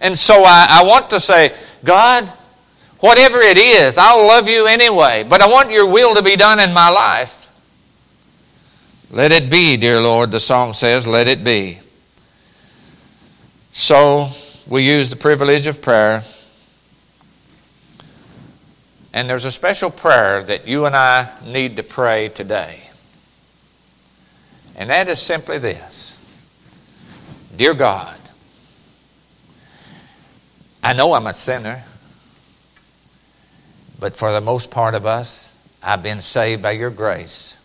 And 0.00 0.16
so 0.16 0.44
I, 0.44 0.66
I 0.70 0.84
want 0.84 1.10
to 1.10 1.20
say, 1.20 1.52
God, 1.84 2.32
whatever 3.00 3.38
it 3.40 3.58
is, 3.58 3.96
I'll 3.98 4.26
love 4.26 4.48
you 4.48 4.66
anyway, 4.66 5.24
but 5.28 5.40
I 5.40 5.48
want 5.48 5.70
your 5.70 5.90
will 5.90 6.14
to 6.14 6.22
be 6.22 6.36
done 6.36 6.60
in 6.60 6.72
my 6.72 6.88
life. 6.88 7.34
Let 9.10 9.32
it 9.32 9.50
be, 9.50 9.76
dear 9.76 10.00
Lord, 10.00 10.30
the 10.30 10.40
song 10.40 10.74
says, 10.74 11.06
let 11.06 11.28
it 11.28 11.42
be. 11.42 11.78
So 13.72 14.28
we 14.68 14.86
use 14.86 15.08
the 15.08 15.16
privilege 15.16 15.66
of 15.66 15.80
prayer. 15.80 16.22
And 19.12 19.28
there's 19.28 19.46
a 19.46 19.52
special 19.52 19.90
prayer 19.90 20.42
that 20.42 20.68
you 20.68 20.84
and 20.84 20.94
I 20.94 21.32
need 21.46 21.76
to 21.76 21.82
pray 21.82 22.28
today. 22.28 22.82
And 24.76 24.90
that 24.90 25.08
is 25.08 25.20
simply 25.20 25.58
this 25.58 26.16
Dear 27.56 27.74
God, 27.74 28.18
I 30.82 30.92
know 30.92 31.14
I'm 31.14 31.26
a 31.26 31.32
sinner, 31.32 31.82
but 33.98 34.14
for 34.14 34.32
the 34.32 34.40
most 34.40 34.70
part 34.70 34.94
of 34.94 35.06
us, 35.06 35.54
I've 35.82 36.02
been 36.02 36.22
saved 36.22 36.62
by 36.62 36.72
your 36.72 36.90
grace. 36.90 37.56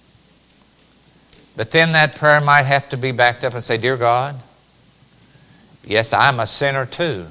But 1.56 1.72
then 1.72 1.92
that 1.92 2.16
prayer 2.16 2.42
might 2.42 2.64
have 2.64 2.90
to 2.90 2.98
be 2.98 3.12
backed 3.12 3.44
up 3.44 3.54
and 3.54 3.64
say, 3.64 3.78
Dear 3.78 3.98
God, 3.98 4.36
yes, 5.84 6.14
I'm 6.14 6.40
a 6.40 6.48
sinner 6.48 6.86
too, 6.86 7.28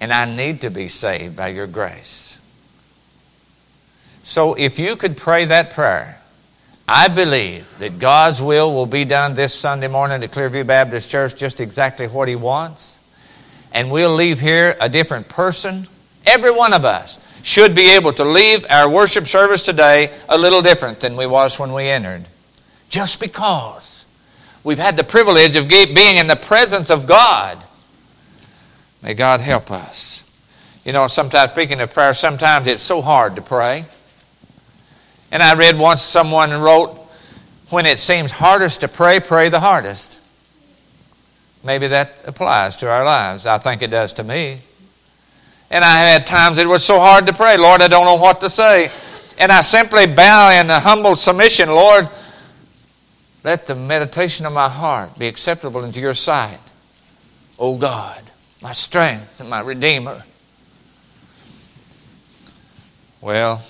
and 0.00 0.12
I 0.12 0.24
need 0.24 0.60
to 0.60 0.70
be 0.70 0.88
saved 0.88 1.36
by 1.36 1.48
your 1.48 1.66
grace. 1.66 2.38
So 4.22 4.54
if 4.54 4.78
you 4.78 4.96
could 4.96 5.16
pray 5.16 5.46
that 5.46 5.70
prayer, 5.70 6.20
I 6.88 7.08
believe 7.08 7.66
that 7.78 7.98
God's 7.98 8.40
will 8.40 8.72
will 8.72 8.86
be 8.86 9.04
done 9.04 9.34
this 9.34 9.52
Sunday 9.52 9.88
morning 9.88 10.22
at 10.22 10.30
Clearview 10.30 10.66
Baptist 10.66 11.10
Church 11.10 11.34
just 11.34 11.60
exactly 11.60 12.06
what 12.06 12.28
He 12.28 12.36
wants. 12.36 13.00
And 13.72 13.90
we'll 13.90 14.14
leave 14.14 14.40
here 14.40 14.76
a 14.80 14.88
different 14.88 15.28
person. 15.28 15.88
Every 16.24 16.52
one 16.52 16.72
of 16.72 16.84
us 16.84 17.18
should 17.46 17.76
be 17.76 17.94
able 17.94 18.12
to 18.12 18.24
leave 18.24 18.66
our 18.68 18.90
worship 18.90 19.24
service 19.24 19.62
today 19.62 20.12
a 20.28 20.36
little 20.36 20.60
different 20.60 20.98
than 20.98 21.16
we 21.16 21.28
was 21.28 21.60
when 21.60 21.72
we 21.72 21.84
entered. 21.84 22.24
Just 22.88 23.20
because 23.20 24.04
we've 24.64 24.80
had 24.80 24.96
the 24.96 25.04
privilege 25.04 25.54
of 25.54 25.68
being 25.68 26.16
in 26.16 26.26
the 26.26 26.34
presence 26.34 26.90
of 26.90 27.06
God. 27.06 27.56
May 29.00 29.14
God 29.14 29.40
help 29.40 29.70
us. 29.70 30.24
You 30.84 30.92
know, 30.92 31.06
sometimes, 31.06 31.52
speaking 31.52 31.80
of 31.80 31.94
prayer, 31.94 32.14
sometimes 32.14 32.66
it's 32.66 32.82
so 32.82 33.00
hard 33.00 33.36
to 33.36 33.42
pray. 33.42 33.84
And 35.30 35.40
I 35.40 35.54
read 35.54 35.78
once 35.78 36.02
someone 36.02 36.50
wrote, 36.50 36.98
when 37.70 37.86
it 37.86 38.00
seems 38.00 38.32
hardest 38.32 38.80
to 38.80 38.88
pray, 38.88 39.20
pray 39.20 39.50
the 39.50 39.60
hardest. 39.60 40.18
Maybe 41.62 41.86
that 41.86 42.12
applies 42.24 42.76
to 42.78 42.90
our 42.90 43.04
lives. 43.04 43.46
I 43.46 43.58
think 43.58 43.82
it 43.82 43.90
does 43.90 44.14
to 44.14 44.24
me. 44.24 44.62
And 45.70 45.84
I 45.84 45.98
had 45.98 46.26
times 46.26 46.58
it 46.58 46.68
was 46.68 46.84
so 46.84 46.98
hard 46.98 47.26
to 47.26 47.32
pray. 47.32 47.56
Lord, 47.56 47.82
I 47.82 47.88
don't 47.88 48.04
know 48.04 48.16
what 48.16 48.40
to 48.40 48.50
say. 48.50 48.90
And 49.38 49.52
I 49.52 49.60
simply 49.60 50.06
bow 50.06 50.50
in 50.60 50.70
a 50.70 50.80
humble 50.80 51.16
submission. 51.16 51.68
Lord, 51.68 52.08
let 53.42 53.66
the 53.66 53.74
meditation 53.74 54.46
of 54.46 54.52
my 54.52 54.68
heart 54.68 55.18
be 55.18 55.26
acceptable 55.26 55.84
into 55.84 56.00
your 56.00 56.14
sight. 56.14 56.58
O 57.58 57.74
oh 57.74 57.76
God, 57.76 58.22
my 58.62 58.72
strength 58.72 59.40
and 59.40 59.48
my 59.48 59.60
Redeemer. 59.60 60.22
Well, 63.20 63.62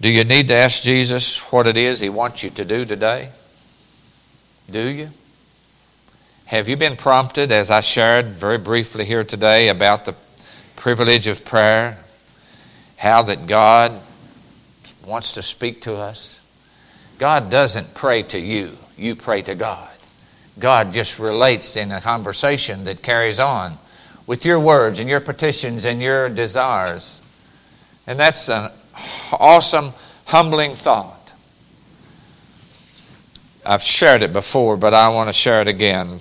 do 0.00 0.10
you 0.10 0.24
need 0.24 0.48
to 0.48 0.54
ask 0.54 0.82
Jesus 0.82 1.38
what 1.52 1.66
it 1.66 1.76
is 1.76 2.00
He 2.00 2.08
wants 2.08 2.42
you 2.42 2.50
to 2.50 2.64
do 2.64 2.84
today? 2.84 3.30
Do 4.70 4.86
you? 4.86 5.10
Have 6.46 6.68
you 6.68 6.76
been 6.76 6.96
prompted, 6.96 7.50
as 7.50 7.70
I 7.70 7.80
shared 7.80 8.26
very 8.26 8.58
briefly 8.58 9.06
here 9.06 9.24
today, 9.24 9.68
about 9.68 10.04
the 10.04 10.14
privilege 10.76 11.26
of 11.26 11.42
prayer? 11.42 11.96
How 12.96 13.22
that 13.22 13.46
God 13.46 13.98
wants 15.06 15.32
to 15.32 15.42
speak 15.42 15.82
to 15.82 15.94
us? 15.94 16.40
God 17.18 17.50
doesn't 17.50 17.94
pray 17.94 18.24
to 18.24 18.38
you, 18.38 18.76
you 18.98 19.16
pray 19.16 19.40
to 19.42 19.54
God. 19.54 19.88
God 20.58 20.92
just 20.92 21.18
relates 21.18 21.76
in 21.76 21.90
a 21.90 22.00
conversation 22.00 22.84
that 22.84 23.02
carries 23.02 23.40
on 23.40 23.78
with 24.26 24.44
your 24.44 24.60
words 24.60 25.00
and 25.00 25.08
your 25.08 25.20
petitions 25.20 25.86
and 25.86 26.02
your 26.02 26.28
desires. 26.28 27.22
And 28.06 28.20
that's 28.20 28.50
an 28.50 28.70
awesome, 29.32 29.94
humbling 30.26 30.74
thought. 30.74 31.32
I've 33.64 33.82
shared 33.82 34.20
it 34.22 34.34
before, 34.34 34.76
but 34.76 34.92
I 34.92 35.08
want 35.08 35.28
to 35.28 35.32
share 35.32 35.62
it 35.62 35.68
again. 35.68 36.20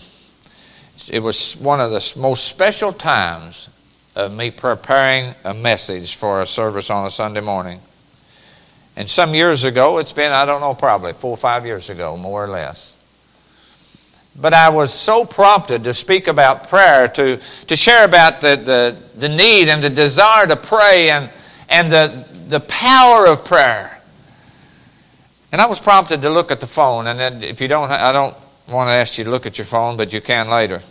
It 1.09 1.19
was 1.19 1.55
one 1.57 1.79
of 1.79 1.91
the 1.91 2.13
most 2.17 2.45
special 2.45 2.93
times 2.93 3.67
of 4.15 4.31
me 4.31 4.51
preparing 4.51 5.33
a 5.43 5.53
message 5.53 6.15
for 6.15 6.41
a 6.41 6.45
service 6.45 6.89
on 6.89 7.05
a 7.05 7.11
Sunday 7.11 7.41
morning. 7.41 7.81
And 8.95 9.09
some 9.09 9.33
years 9.33 9.63
ago, 9.63 9.97
it's 9.97 10.13
been, 10.13 10.31
I 10.31 10.45
don't 10.45 10.61
know, 10.61 10.75
probably 10.75 11.13
four 11.13 11.31
or 11.31 11.37
five 11.37 11.65
years 11.65 11.89
ago, 11.89 12.15
more 12.15 12.43
or 12.43 12.47
less. 12.47 12.95
But 14.35 14.53
I 14.53 14.69
was 14.69 14.93
so 14.93 15.25
prompted 15.25 15.83
to 15.85 15.93
speak 15.93 16.27
about 16.27 16.69
prayer, 16.69 17.07
to, 17.07 17.37
to 17.67 17.75
share 17.75 18.05
about 18.05 18.41
the, 18.41 18.55
the, 18.55 18.97
the 19.19 19.29
need 19.29 19.69
and 19.69 19.81
the 19.81 19.89
desire 19.89 20.47
to 20.47 20.55
pray 20.55 21.09
and, 21.09 21.29
and 21.69 21.91
the, 21.91 22.25
the 22.47 22.59
power 22.61 23.27
of 23.27 23.45
prayer. 23.45 24.01
And 25.51 25.61
I 25.61 25.67
was 25.67 25.79
prompted 25.79 26.21
to 26.23 26.29
look 26.29 26.51
at 26.51 26.59
the 26.59 26.67
phone, 26.67 27.07
and 27.07 27.19
then 27.19 27.43
if 27.43 27.61
you 27.61 27.67
don't, 27.67 27.91
I 27.91 28.11
don't 28.11 28.35
want 28.67 28.89
to 28.89 28.93
ask 28.93 29.17
you 29.17 29.23
to 29.23 29.29
look 29.29 29.45
at 29.45 29.57
your 29.57 29.65
phone, 29.65 29.97
but 29.97 30.13
you 30.13 30.21
can 30.21 30.49
later. 30.49 30.81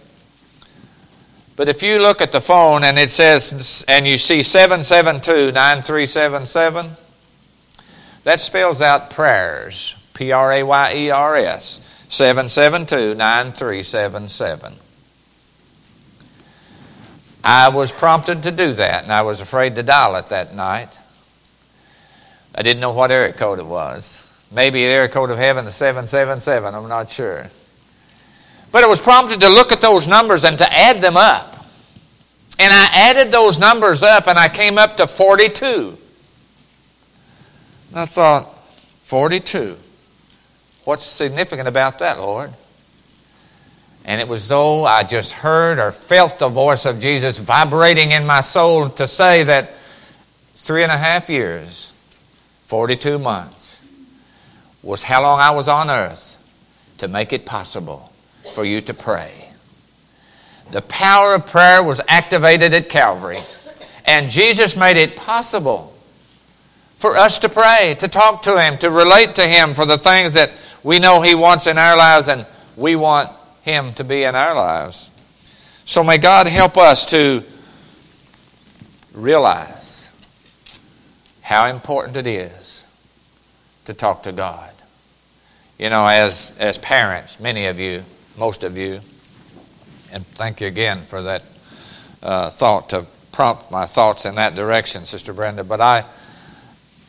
But 1.57 1.69
if 1.69 1.83
you 1.83 1.99
look 1.99 2.21
at 2.21 2.33
the 2.33 2.41
phone 2.41 2.83
and 2.85 2.99
it 2.99 3.11
says, 3.11 3.85
and 3.87 4.07
you 4.07 4.19
see 4.19 4.43
772 4.43 5.53
9377, 5.53 6.91
that 8.25 8.41
spells 8.41 8.81
out 8.81 9.11
prayers. 9.11 9.97
P 10.15 10.33
R 10.33 10.53
A 10.53 10.63
Y 10.63 10.95
E 10.95 11.11
R 11.11 11.37
S. 11.37 11.81
772 12.09 13.15
9377. 13.15 14.75
I 17.45 17.71
was 17.71 17.91
prompted 17.91 18.45
to 18.45 18.51
do 18.53 18.73
that, 18.75 19.03
and 19.03 19.13
I 19.13 19.23
was 19.23 19.41
afraid 19.41 19.75
to 19.75 19.83
dial 19.83 20.15
it 20.17 20.29
that 20.29 20.55
night. 20.55 20.97
I 22.55 22.63
didn't 22.63 22.81
know 22.81 22.93
what 22.93 23.11
area 23.11 23.33
code 23.33 23.59
it 23.59 23.67
was. 23.67 24.27
Maybe 24.51 24.85
the 24.87 25.09
code 25.11 25.31
of 25.31 25.39
heaven, 25.39 25.65
the 25.65 25.73
777, 25.73 26.75
I'm 26.75 26.89
not 26.89 27.11
sure. 27.11 27.51
But 28.73 28.85
I 28.85 28.87
was 28.87 29.01
prompted 29.01 29.41
to 29.43 29.51
look 29.51 29.71
at 29.71 29.83
those 29.83 30.09
numbers 30.09 30.45
and 30.45 30.57
to 30.59 30.73
add 30.73 31.03
them 31.03 31.17
up. 31.17 31.67
And 32.59 32.73
I 32.73 32.89
added 33.11 33.31
those 33.31 33.59
numbers 33.59 34.03
up 34.03 34.27
and 34.27 34.39
I 34.39 34.49
came 34.49 34.79
up 34.79 34.97
to 34.97 35.07
42. 35.07 35.99
And 37.91 38.01
I 38.01 38.07
thought, 38.07 38.57
42. 39.05 39.77
What's 40.85 41.03
significant 41.03 41.69
about 41.69 41.99
that, 41.99 42.19
Lord? 42.19 42.51
And 44.05 44.21
it 44.21 44.27
was 44.27 44.49
though 44.49 44.85
I 44.85 45.03
just 45.03 45.33
heard 45.33 45.79
or 45.79 45.93
felt 45.93 46.39
the 46.39 46.49
voice 46.49 46.87
of 46.87 46.99
Jesus 46.99 47.39
vibrating 47.39 48.13
in 48.13 48.27
my 48.27 48.41
soul 48.41 48.89
to 48.91 49.07
say 49.07 49.45
that 49.45 49.75
three 50.57 50.83
and 50.83 50.91
a 50.91 50.97
half 50.97 51.29
years, 51.29 51.93
42 52.67 53.19
months, 53.19 53.81
was 54.83 55.03
how 55.03 55.23
long 55.23 55.41
I 55.41 55.51
was 55.51 55.69
on 55.69 55.91
earth 55.91 56.37
to 56.99 57.07
make 57.07 57.33
it 57.33 57.45
possible 57.45 58.12
for 58.55 58.65
you 58.65 58.81
to 58.83 58.95
pray. 58.95 59.49
The 60.71 60.83
power 60.83 61.35
of 61.35 61.47
prayer 61.47 61.83
was 61.83 62.01
activated 62.09 62.75
at 62.75 62.89
Calvary, 62.89 63.39
and 64.05 64.31
Jesus 64.31 64.77
made 64.77 64.97
it 64.97 65.17
possible 65.17 65.93
for 67.03 67.17
us 67.17 67.39
to 67.39 67.49
pray, 67.49 67.97
to 67.99 68.09
talk 68.09 68.43
to 68.45 68.61
Him, 68.61 68.79
to 68.79 68.91
relate 68.91 69.35
to 69.35 69.43
Him 69.43 69.75
for 69.75 69.85
the 69.85 69.99
things 69.99 70.35
that 70.35 70.53
we 70.85 70.99
know 70.99 71.21
He 71.21 71.35
wants 71.35 71.67
in 71.67 71.77
our 71.77 71.97
lives 71.97 72.29
and 72.29 72.47
we 72.77 72.97
want 72.97 73.31
Him 73.63 73.93
to 73.95 74.05
be 74.05 74.23
in 74.23 74.35
our 74.35 74.55
lives. 74.55 75.11
So 75.85 76.05
may 76.05 76.19
God 76.19 76.47
help 76.47 76.79
us 76.79 77.07
to 77.07 77.43
realize 79.13 80.09
how 81.41 81.67
important 81.67 82.17
it 82.17 82.27
is 82.27 82.85
to 83.87 83.95
talk 83.95 84.23
to 84.23 84.33
God. 84.33 84.71
You 85.79 85.91
know, 85.91 86.07
as, 86.07 86.53
as 86.59 86.79
parents, 86.79 87.41
many 87.41 87.67
of 87.67 87.81
you, 87.81 88.05
most 88.37 88.63
of 88.63 88.77
you. 88.77 89.01
And 90.13 90.27
thank 90.29 90.61
you 90.61 90.67
again 90.67 91.03
for 91.03 91.23
that 91.23 91.43
uh, 92.23 92.51
thought 92.51 92.91
to 92.91 93.07
prompt 93.33 93.71
my 93.71 93.87
thoughts 93.87 94.27
in 94.27 94.35
that 94.37 94.55
direction, 94.55 95.05
Sister 95.05 95.33
Brenda. 95.33 95.65
But 95.65 95.81
I, 95.81 96.05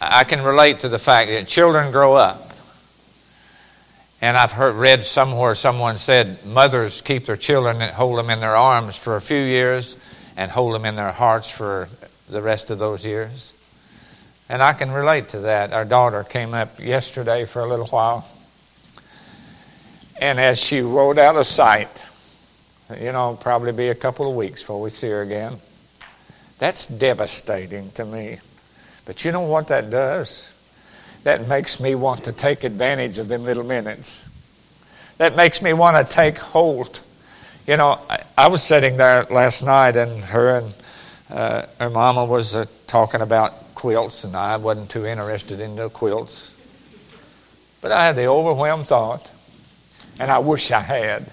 I 0.01 0.23
can 0.23 0.41
relate 0.43 0.79
to 0.79 0.89
the 0.89 0.99
fact 0.99 1.29
that 1.29 1.47
children 1.47 1.91
grow 1.91 2.15
up. 2.15 2.51
And 4.21 4.37
I've 4.37 4.53
heard, 4.53 4.75
read 4.75 5.05
somewhere 5.05 5.53
someone 5.53 5.97
said 5.97 6.45
mothers 6.45 7.01
keep 7.01 7.25
their 7.25 7.35
children 7.35 7.81
and 7.81 7.93
hold 7.93 8.17
them 8.17 8.29
in 8.29 8.39
their 8.39 8.55
arms 8.55 8.95
for 8.95 9.17
a 9.17 9.21
few 9.21 9.41
years 9.41 9.97
and 10.37 10.49
hold 10.49 10.73
them 10.73 10.85
in 10.85 10.95
their 10.95 11.11
hearts 11.11 11.49
for 11.49 11.89
the 12.29 12.41
rest 12.41 12.71
of 12.71 12.79
those 12.79 13.05
years. 13.05 13.53
And 14.47 14.63
I 14.63 14.73
can 14.73 14.91
relate 14.91 15.29
to 15.29 15.39
that. 15.39 15.73
Our 15.73 15.83
daughter 15.83 16.23
came 16.23 16.53
up 16.53 16.79
yesterday 16.79 17.45
for 17.45 17.61
a 17.61 17.65
little 17.65 17.87
while 17.87 18.25
and 20.23 20.39
as 20.39 20.57
she 20.57 20.79
rode 20.79 21.19
out 21.19 21.35
of 21.35 21.45
sight, 21.45 22.01
you 22.97 23.11
know, 23.11 23.37
probably 23.41 23.73
be 23.73 23.89
a 23.89 23.95
couple 23.95 24.29
of 24.29 24.37
weeks 24.37 24.61
before 24.61 24.79
we 24.79 24.89
see 24.89 25.09
her 25.09 25.21
again. 25.21 25.57
That's 26.59 26.85
devastating 26.85 27.91
to 27.91 28.05
me. 28.05 28.37
But 29.03 29.25
you 29.25 29.33
know 29.33 29.41
what 29.41 29.67
that 29.67 29.89
does? 29.89 30.49
That 31.23 31.49
makes 31.49 31.81
me 31.81 31.95
want 31.95 32.23
to 32.23 32.31
take 32.31 32.63
advantage 32.63 33.17
of 33.17 33.27
them 33.27 33.43
little 33.43 33.65
minutes. 33.65 34.29
That 35.17 35.35
makes 35.35 35.61
me 35.61 35.73
want 35.73 35.97
to 35.97 36.09
take 36.09 36.37
hold. 36.37 37.01
You 37.67 37.75
know, 37.75 37.99
I, 38.09 38.23
I 38.37 38.47
was 38.47 38.63
sitting 38.63 38.95
there 38.95 39.25
last 39.29 39.61
night, 39.61 39.97
and 39.97 40.23
her 40.23 40.59
and 40.59 40.73
uh, 41.29 41.65
her 41.81 41.89
mama 41.89 42.23
was 42.23 42.55
uh, 42.55 42.63
talking 42.87 43.19
about 43.19 43.75
quilts, 43.75 44.23
and 44.23 44.37
I 44.37 44.55
wasn't 44.55 44.89
too 44.89 45.05
interested 45.05 45.59
in 45.59 45.75
the 45.75 45.89
quilts. 45.89 46.53
But 47.81 47.91
I 47.91 48.05
had 48.05 48.15
the 48.15 48.27
overwhelmed 48.27 48.85
thought 48.85 49.29
and 50.19 50.31
I 50.31 50.39
wish 50.39 50.71
I 50.71 50.79
had. 50.79 51.25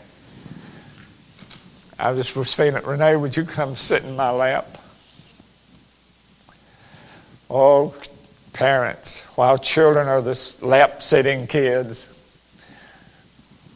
I 1.98 2.14
just 2.14 2.34
was 2.34 2.54
feeling, 2.54 2.76
it 2.76 2.86
Renee, 2.86 3.16
would 3.16 3.36
you 3.36 3.44
come 3.44 3.76
sit 3.76 4.04
in 4.04 4.16
my 4.16 4.30
lap? 4.30 4.78
Oh, 7.50 7.94
parents, 8.52 9.22
while 9.34 9.58
children 9.58 10.08
are 10.08 10.22
the 10.22 10.56
lap 10.62 11.02
sitting 11.02 11.46
kids, 11.46 12.08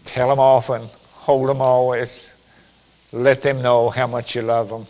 tell 0.04 0.28
them 0.28 0.38
often, 0.38 0.88
hold 1.10 1.48
them 1.48 1.60
always, 1.60 2.32
let 3.12 3.42
them 3.42 3.60
know 3.60 3.90
how 3.90 4.06
much 4.06 4.34
you 4.34 4.42
love 4.42 4.68
them. 4.70 4.86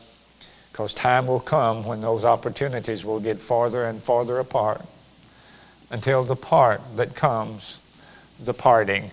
Because 0.71 0.95
time 0.95 1.27
will 1.27 1.41
come 1.41 1.85
when 1.85 2.01
those 2.01 2.25
opportunities 2.25 3.05
will 3.05 3.21
get 3.21 3.41
farther 3.41 3.85
and 3.85 4.03
farther 4.03 4.39
apart 4.39 4.85
until 5.91 6.25
the 6.25 6.37
part 6.37 6.81
that 6.97 7.15
comes, 7.15 7.79
the 8.41 8.55
parting 8.55 9.11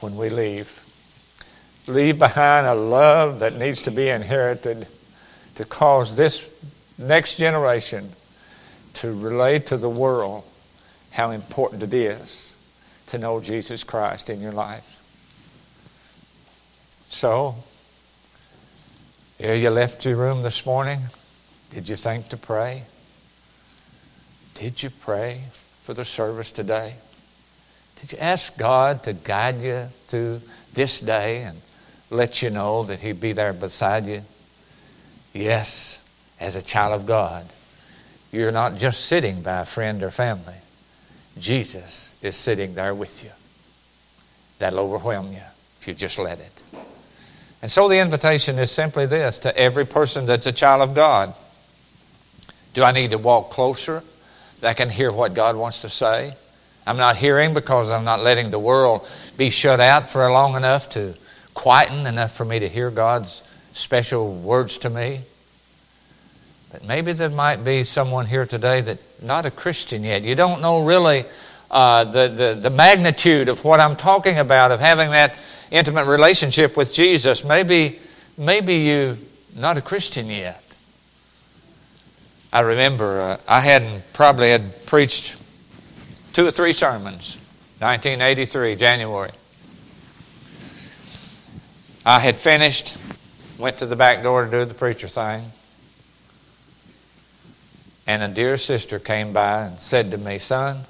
when 0.00 0.16
we 0.16 0.30
leave. 0.30 0.80
Leave 1.86 2.18
behind 2.18 2.66
a 2.66 2.74
love 2.74 3.40
that 3.40 3.56
needs 3.56 3.82
to 3.82 3.90
be 3.90 4.08
inherited 4.08 4.86
to 5.56 5.64
cause 5.64 6.16
this 6.16 6.48
next 6.98 7.36
generation 7.36 8.10
to 8.94 9.12
relate 9.12 9.66
to 9.66 9.76
the 9.76 9.88
world 9.88 10.44
how 11.10 11.30
important 11.30 11.82
it 11.82 11.94
is 11.94 12.54
to 13.06 13.18
know 13.18 13.40
Jesus 13.40 13.82
Christ 13.82 14.30
in 14.30 14.40
your 14.40 14.52
life. 14.52 14.96
So, 17.08 17.56
ere 19.40 19.56
you 19.56 19.70
left 19.70 20.04
your 20.04 20.16
room 20.16 20.42
this 20.42 20.64
morning, 20.64 21.00
did 21.70 21.88
you 21.88 21.96
think 21.96 22.28
to 22.28 22.36
pray? 22.36 22.84
Did 24.54 24.82
you 24.82 24.90
pray 24.90 25.42
for 25.82 25.94
the 25.94 26.04
service 26.04 26.52
today? 26.52 26.94
Did 28.00 28.12
you 28.12 28.18
ask 28.18 28.56
God 28.56 29.02
to 29.04 29.12
guide 29.12 29.60
you 29.60 29.86
through 30.08 30.40
this 30.72 31.00
day 31.00 31.42
and 31.42 31.60
let 32.08 32.42
you 32.42 32.50
know 32.50 32.84
that 32.84 33.00
He'd 33.00 33.20
be 33.20 33.32
there 33.32 33.52
beside 33.52 34.06
you? 34.06 34.22
Yes, 35.32 36.00
as 36.38 36.56
a 36.56 36.62
child 36.62 36.94
of 36.94 37.06
God, 37.06 37.46
you're 38.32 38.52
not 38.52 38.76
just 38.76 39.06
sitting 39.06 39.42
by 39.42 39.60
a 39.60 39.64
friend 39.64 40.02
or 40.02 40.10
family. 40.10 40.54
Jesus 41.38 42.14
is 42.22 42.36
sitting 42.36 42.74
there 42.74 42.94
with 42.94 43.22
you. 43.22 43.30
That'll 44.58 44.80
overwhelm 44.80 45.32
you 45.32 45.42
if 45.80 45.88
you 45.88 45.94
just 45.94 46.18
let 46.18 46.38
it. 46.38 46.62
And 47.62 47.70
so 47.70 47.88
the 47.88 47.98
invitation 47.98 48.58
is 48.58 48.70
simply 48.70 49.06
this 49.06 49.38
to 49.40 49.56
every 49.56 49.84
person 49.84 50.26
that's 50.26 50.46
a 50.46 50.52
child 50.52 50.82
of 50.82 50.94
God. 50.94 51.34
Do 52.72 52.82
I 52.82 52.92
need 52.92 53.10
to 53.10 53.18
walk 53.18 53.50
closer 53.50 54.02
that 54.60 54.68
I 54.68 54.74
can 54.74 54.88
hear 54.88 55.12
what 55.12 55.34
God 55.34 55.56
wants 55.56 55.82
to 55.82 55.88
say? 55.88 56.34
I'm 56.90 56.96
not 56.96 57.16
hearing 57.16 57.54
because 57.54 57.88
I'm 57.88 58.02
not 58.02 58.18
letting 58.18 58.50
the 58.50 58.58
world 58.58 59.06
be 59.36 59.48
shut 59.48 59.78
out 59.78 60.10
for 60.10 60.28
long 60.28 60.56
enough 60.56 60.90
to 60.90 61.14
quieten 61.54 62.04
enough 62.04 62.32
for 62.32 62.44
me 62.44 62.58
to 62.58 62.68
hear 62.68 62.90
God's 62.90 63.44
special 63.72 64.34
words 64.34 64.76
to 64.78 64.90
me. 64.90 65.20
But 66.72 66.84
maybe 66.84 67.12
there 67.12 67.28
might 67.28 67.64
be 67.64 67.84
someone 67.84 68.26
here 68.26 68.44
today 68.44 68.80
that 68.80 68.98
not 69.22 69.46
a 69.46 69.52
Christian 69.52 70.02
yet. 70.02 70.24
You 70.24 70.34
don't 70.34 70.60
know 70.60 70.84
really 70.84 71.26
uh, 71.70 72.02
the, 72.02 72.26
the, 72.26 72.58
the 72.60 72.70
magnitude 72.70 73.48
of 73.48 73.64
what 73.64 73.78
I'm 73.78 73.94
talking 73.94 74.38
about, 74.38 74.72
of 74.72 74.80
having 74.80 75.12
that 75.12 75.36
intimate 75.70 76.06
relationship 76.06 76.76
with 76.76 76.92
Jesus. 76.92 77.44
Maybe, 77.44 78.00
maybe 78.36 78.74
you 78.74 79.16
not 79.54 79.78
a 79.78 79.80
Christian 79.80 80.26
yet. 80.26 80.64
I 82.52 82.62
remember 82.62 83.20
uh, 83.20 83.36
I 83.46 83.60
hadn't 83.60 84.12
probably 84.12 84.50
had 84.50 84.86
preached 84.86 85.36
two 86.32 86.46
or 86.46 86.50
three 86.50 86.72
sermons, 86.72 87.36
1983, 87.78 88.76
January. 88.76 89.30
I 92.04 92.18
had 92.18 92.38
finished, 92.38 92.96
went 93.58 93.78
to 93.78 93.86
the 93.86 93.96
back 93.96 94.22
door 94.22 94.44
to 94.44 94.50
do 94.50 94.64
the 94.64 94.74
preacher 94.74 95.08
thing, 95.08 95.50
and 98.06 98.22
a 98.22 98.28
dear 98.28 98.56
sister 98.56 98.98
came 98.98 99.32
by 99.32 99.66
and 99.66 99.78
said 99.78 100.10
to 100.10 100.18
me, 100.18 100.38
Son, 100.38 100.80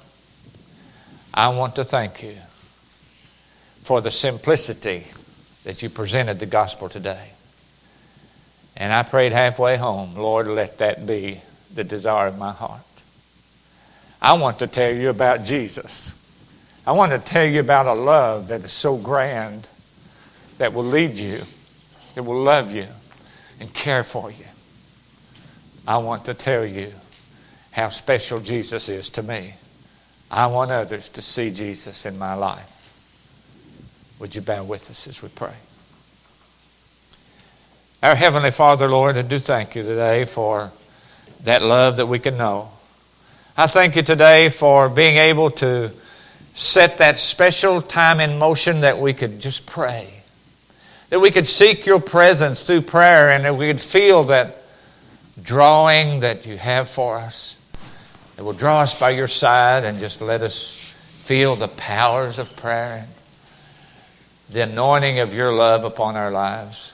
I 1.33 1.49
want 1.49 1.75
to 1.75 1.83
thank 1.83 2.23
you 2.23 2.35
for 3.83 4.01
the 4.01 4.11
simplicity 4.11 5.05
that 5.63 5.81
you 5.81 5.89
presented 5.89 6.39
the 6.39 6.45
gospel 6.45 6.89
today. 6.89 7.29
And 8.75 8.91
I 8.91 9.03
prayed 9.03 9.31
halfway 9.31 9.77
home, 9.77 10.15
Lord, 10.15 10.47
let 10.47 10.79
that 10.79 11.05
be 11.05 11.41
the 11.73 11.83
desire 11.83 12.27
of 12.27 12.37
my 12.37 12.51
heart. 12.51 12.81
I 14.21 14.33
want 14.33 14.59
to 14.59 14.67
tell 14.67 14.91
you 14.91 15.09
about 15.09 15.43
Jesus. 15.43 16.13
I 16.85 16.91
want 16.91 17.11
to 17.11 17.19
tell 17.19 17.45
you 17.45 17.59
about 17.59 17.87
a 17.87 17.93
love 17.93 18.47
that 18.49 18.63
is 18.63 18.71
so 18.71 18.95
grand 18.95 19.67
that 20.57 20.73
will 20.73 20.83
lead 20.83 21.15
you, 21.15 21.41
that 22.15 22.23
will 22.23 22.41
love 22.41 22.71
you 22.71 22.87
and 23.59 23.73
care 23.73 24.03
for 24.03 24.29
you. 24.31 24.45
I 25.87 25.97
want 25.97 26.25
to 26.25 26.33
tell 26.33 26.65
you 26.65 26.93
how 27.71 27.89
special 27.89 28.39
Jesus 28.39 28.89
is 28.89 29.09
to 29.11 29.23
me. 29.23 29.55
I 30.29 30.47
want 30.47 30.71
others 30.71 31.09
to 31.09 31.21
see 31.21 31.49
Jesus 31.51 32.05
in 32.05 32.17
my 32.17 32.35
life. 32.35 32.67
Would 34.19 34.35
you 34.35 34.41
bow 34.41 34.63
with 34.63 34.89
us 34.89 35.07
as 35.07 35.21
we 35.21 35.29
pray? 35.29 35.53
Our 38.03 38.15
Heavenly 38.15 38.51
Father, 38.51 38.87
Lord, 38.87 39.17
I 39.17 39.23
do 39.23 39.39
thank 39.39 39.75
you 39.75 39.83
today 39.83 40.25
for 40.25 40.71
that 41.43 41.61
love 41.61 41.97
that 41.97 42.05
we 42.05 42.19
can 42.19 42.37
know. 42.37 42.71
I 43.57 43.67
thank 43.67 43.97
you 43.97 44.01
today 44.01 44.47
for 44.47 44.87
being 44.87 45.17
able 45.17 45.51
to 45.51 45.91
set 46.53 46.99
that 46.99 47.19
special 47.19 47.81
time 47.81 48.21
in 48.21 48.39
motion 48.39 48.81
that 48.81 48.97
we 48.97 49.13
could 49.13 49.41
just 49.41 49.65
pray. 49.65 50.07
That 51.09 51.19
we 51.19 51.31
could 51.31 51.45
seek 51.45 51.85
your 51.85 51.99
presence 51.99 52.65
through 52.65 52.83
prayer 52.83 53.29
and 53.29 53.43
that 53.43 53.57
we 53.57 53.67
could 53.67 53.81
feel 53.81 54.23
that 54.23 54.63
drawing 55.43 56.21
that 56.21 56.45
you 56.45 56.57
have 56.57 56.89
for 56.89 57.17
us. 57.17 57.57
It 58.37 58.41
will 58.41 58.53
draw 58.53 58.81
us 58.81 58.97
by 58.97 59.09
your 59.09 59.27
side 59.27 59.83
and 59.83 59.99
just 59.99 60.21
let 60.21 60.41
us 60.41 60.77
feel 61.23 61.57
the 61.57 61.67
powers 61.67 62.39
of 62.39 62.55
prayer, 62.55 63.05
the 64.49 64.63
anointing 64.63 65.19
of 65.19 65.33
your 65.33 65.51
love 65.51 65.83
upon 65.83 66.15
our 66.15 66.31
lives. 66.31 66.93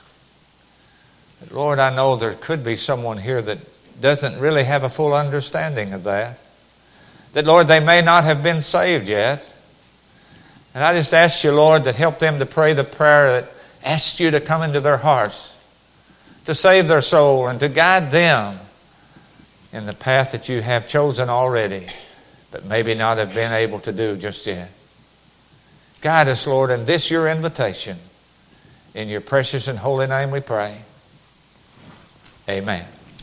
But 1.38 1.52
Lord, 1.52 1.78
I 1.78 1.94
know 1.94 2.16
there 2.16 2.34
could 2.34 2.64
be 2.64 2.74
someone 2.74 3.18
here 3.18 3.40
that 3.42 3.58
doesn't 4.00 4.40
really 4.40 4.64
have 4.64 4.82
a 4.82 4.88
full 4.88 5.14
understanding 5.14 5.92
of 5.92 6.02
that. 6.02 6.40
That, 7.32 7.44
Lord, 7.44 7.68
they 7.68 7.80
may 7.80 8.02
not 8.02 8.24
have 8.24 8.42
been 8.42 8.62
saved 8.62 9.08
yet. 9.08 9.44
And 10.74 10.84
I 10.84 10.94
just 10.94 11.12
ask 11.12 11.44
you, 11.44 11.52
Lord, 11.52 11.84
that 11.84 11.94
help 11.94 12.18
them 12.18 12.38
to 12.38 12.46
pray 12.46 12.72
the 12.72 12.84
prayer 12.84 13.40
that 13.40 13.50
asks 13.84 14.20
you 14.20 14.30
to 14.30 14.40
come 14.40 14.62
into 14.62 14.80
their 14.80 14.96
hearts, 14.96 15.54
to 16.44 16.54
save 16.54 16.88
their 16.88 17.00
soul, 17.00 17.48
and 17.48 17.58
to 17.60 17.68
guide 17.68 18.10
them 18.10 18.58
in 19.72 19.86
the 19.86 19.92
path 19.92 20.32
that 20.32 20.48
you 20.48 20.60
have 20.60 20.88
chosen 20.88 21.28
already, 21.28 21.86
but 22.50 22.64
maybe 22.64 22.94
not 22.94 23.18
have 23.18 23.34
been 23.34 23.52
able 23.52 23.80
to 23.80 23.92
do 23.92 24.16
just 24.16 24.46
yet. 24.46 24.70
Guide 26.00 26.28
us, 26.28 26.46
Lord, 26.46 26.70
in 26.70 26.84
this 26.84 27.10
your 27.10 27.28
invitation. 27.28 27.98
In 28.94 29.08
your 29.08 29.20
precious 29.20 29.68
and 29.68 29.78
holy 29.78 30.06
name 30.06 30.30
we 30.30 30.40
pray. 30.40 30.76
Amen. 32.48 32.84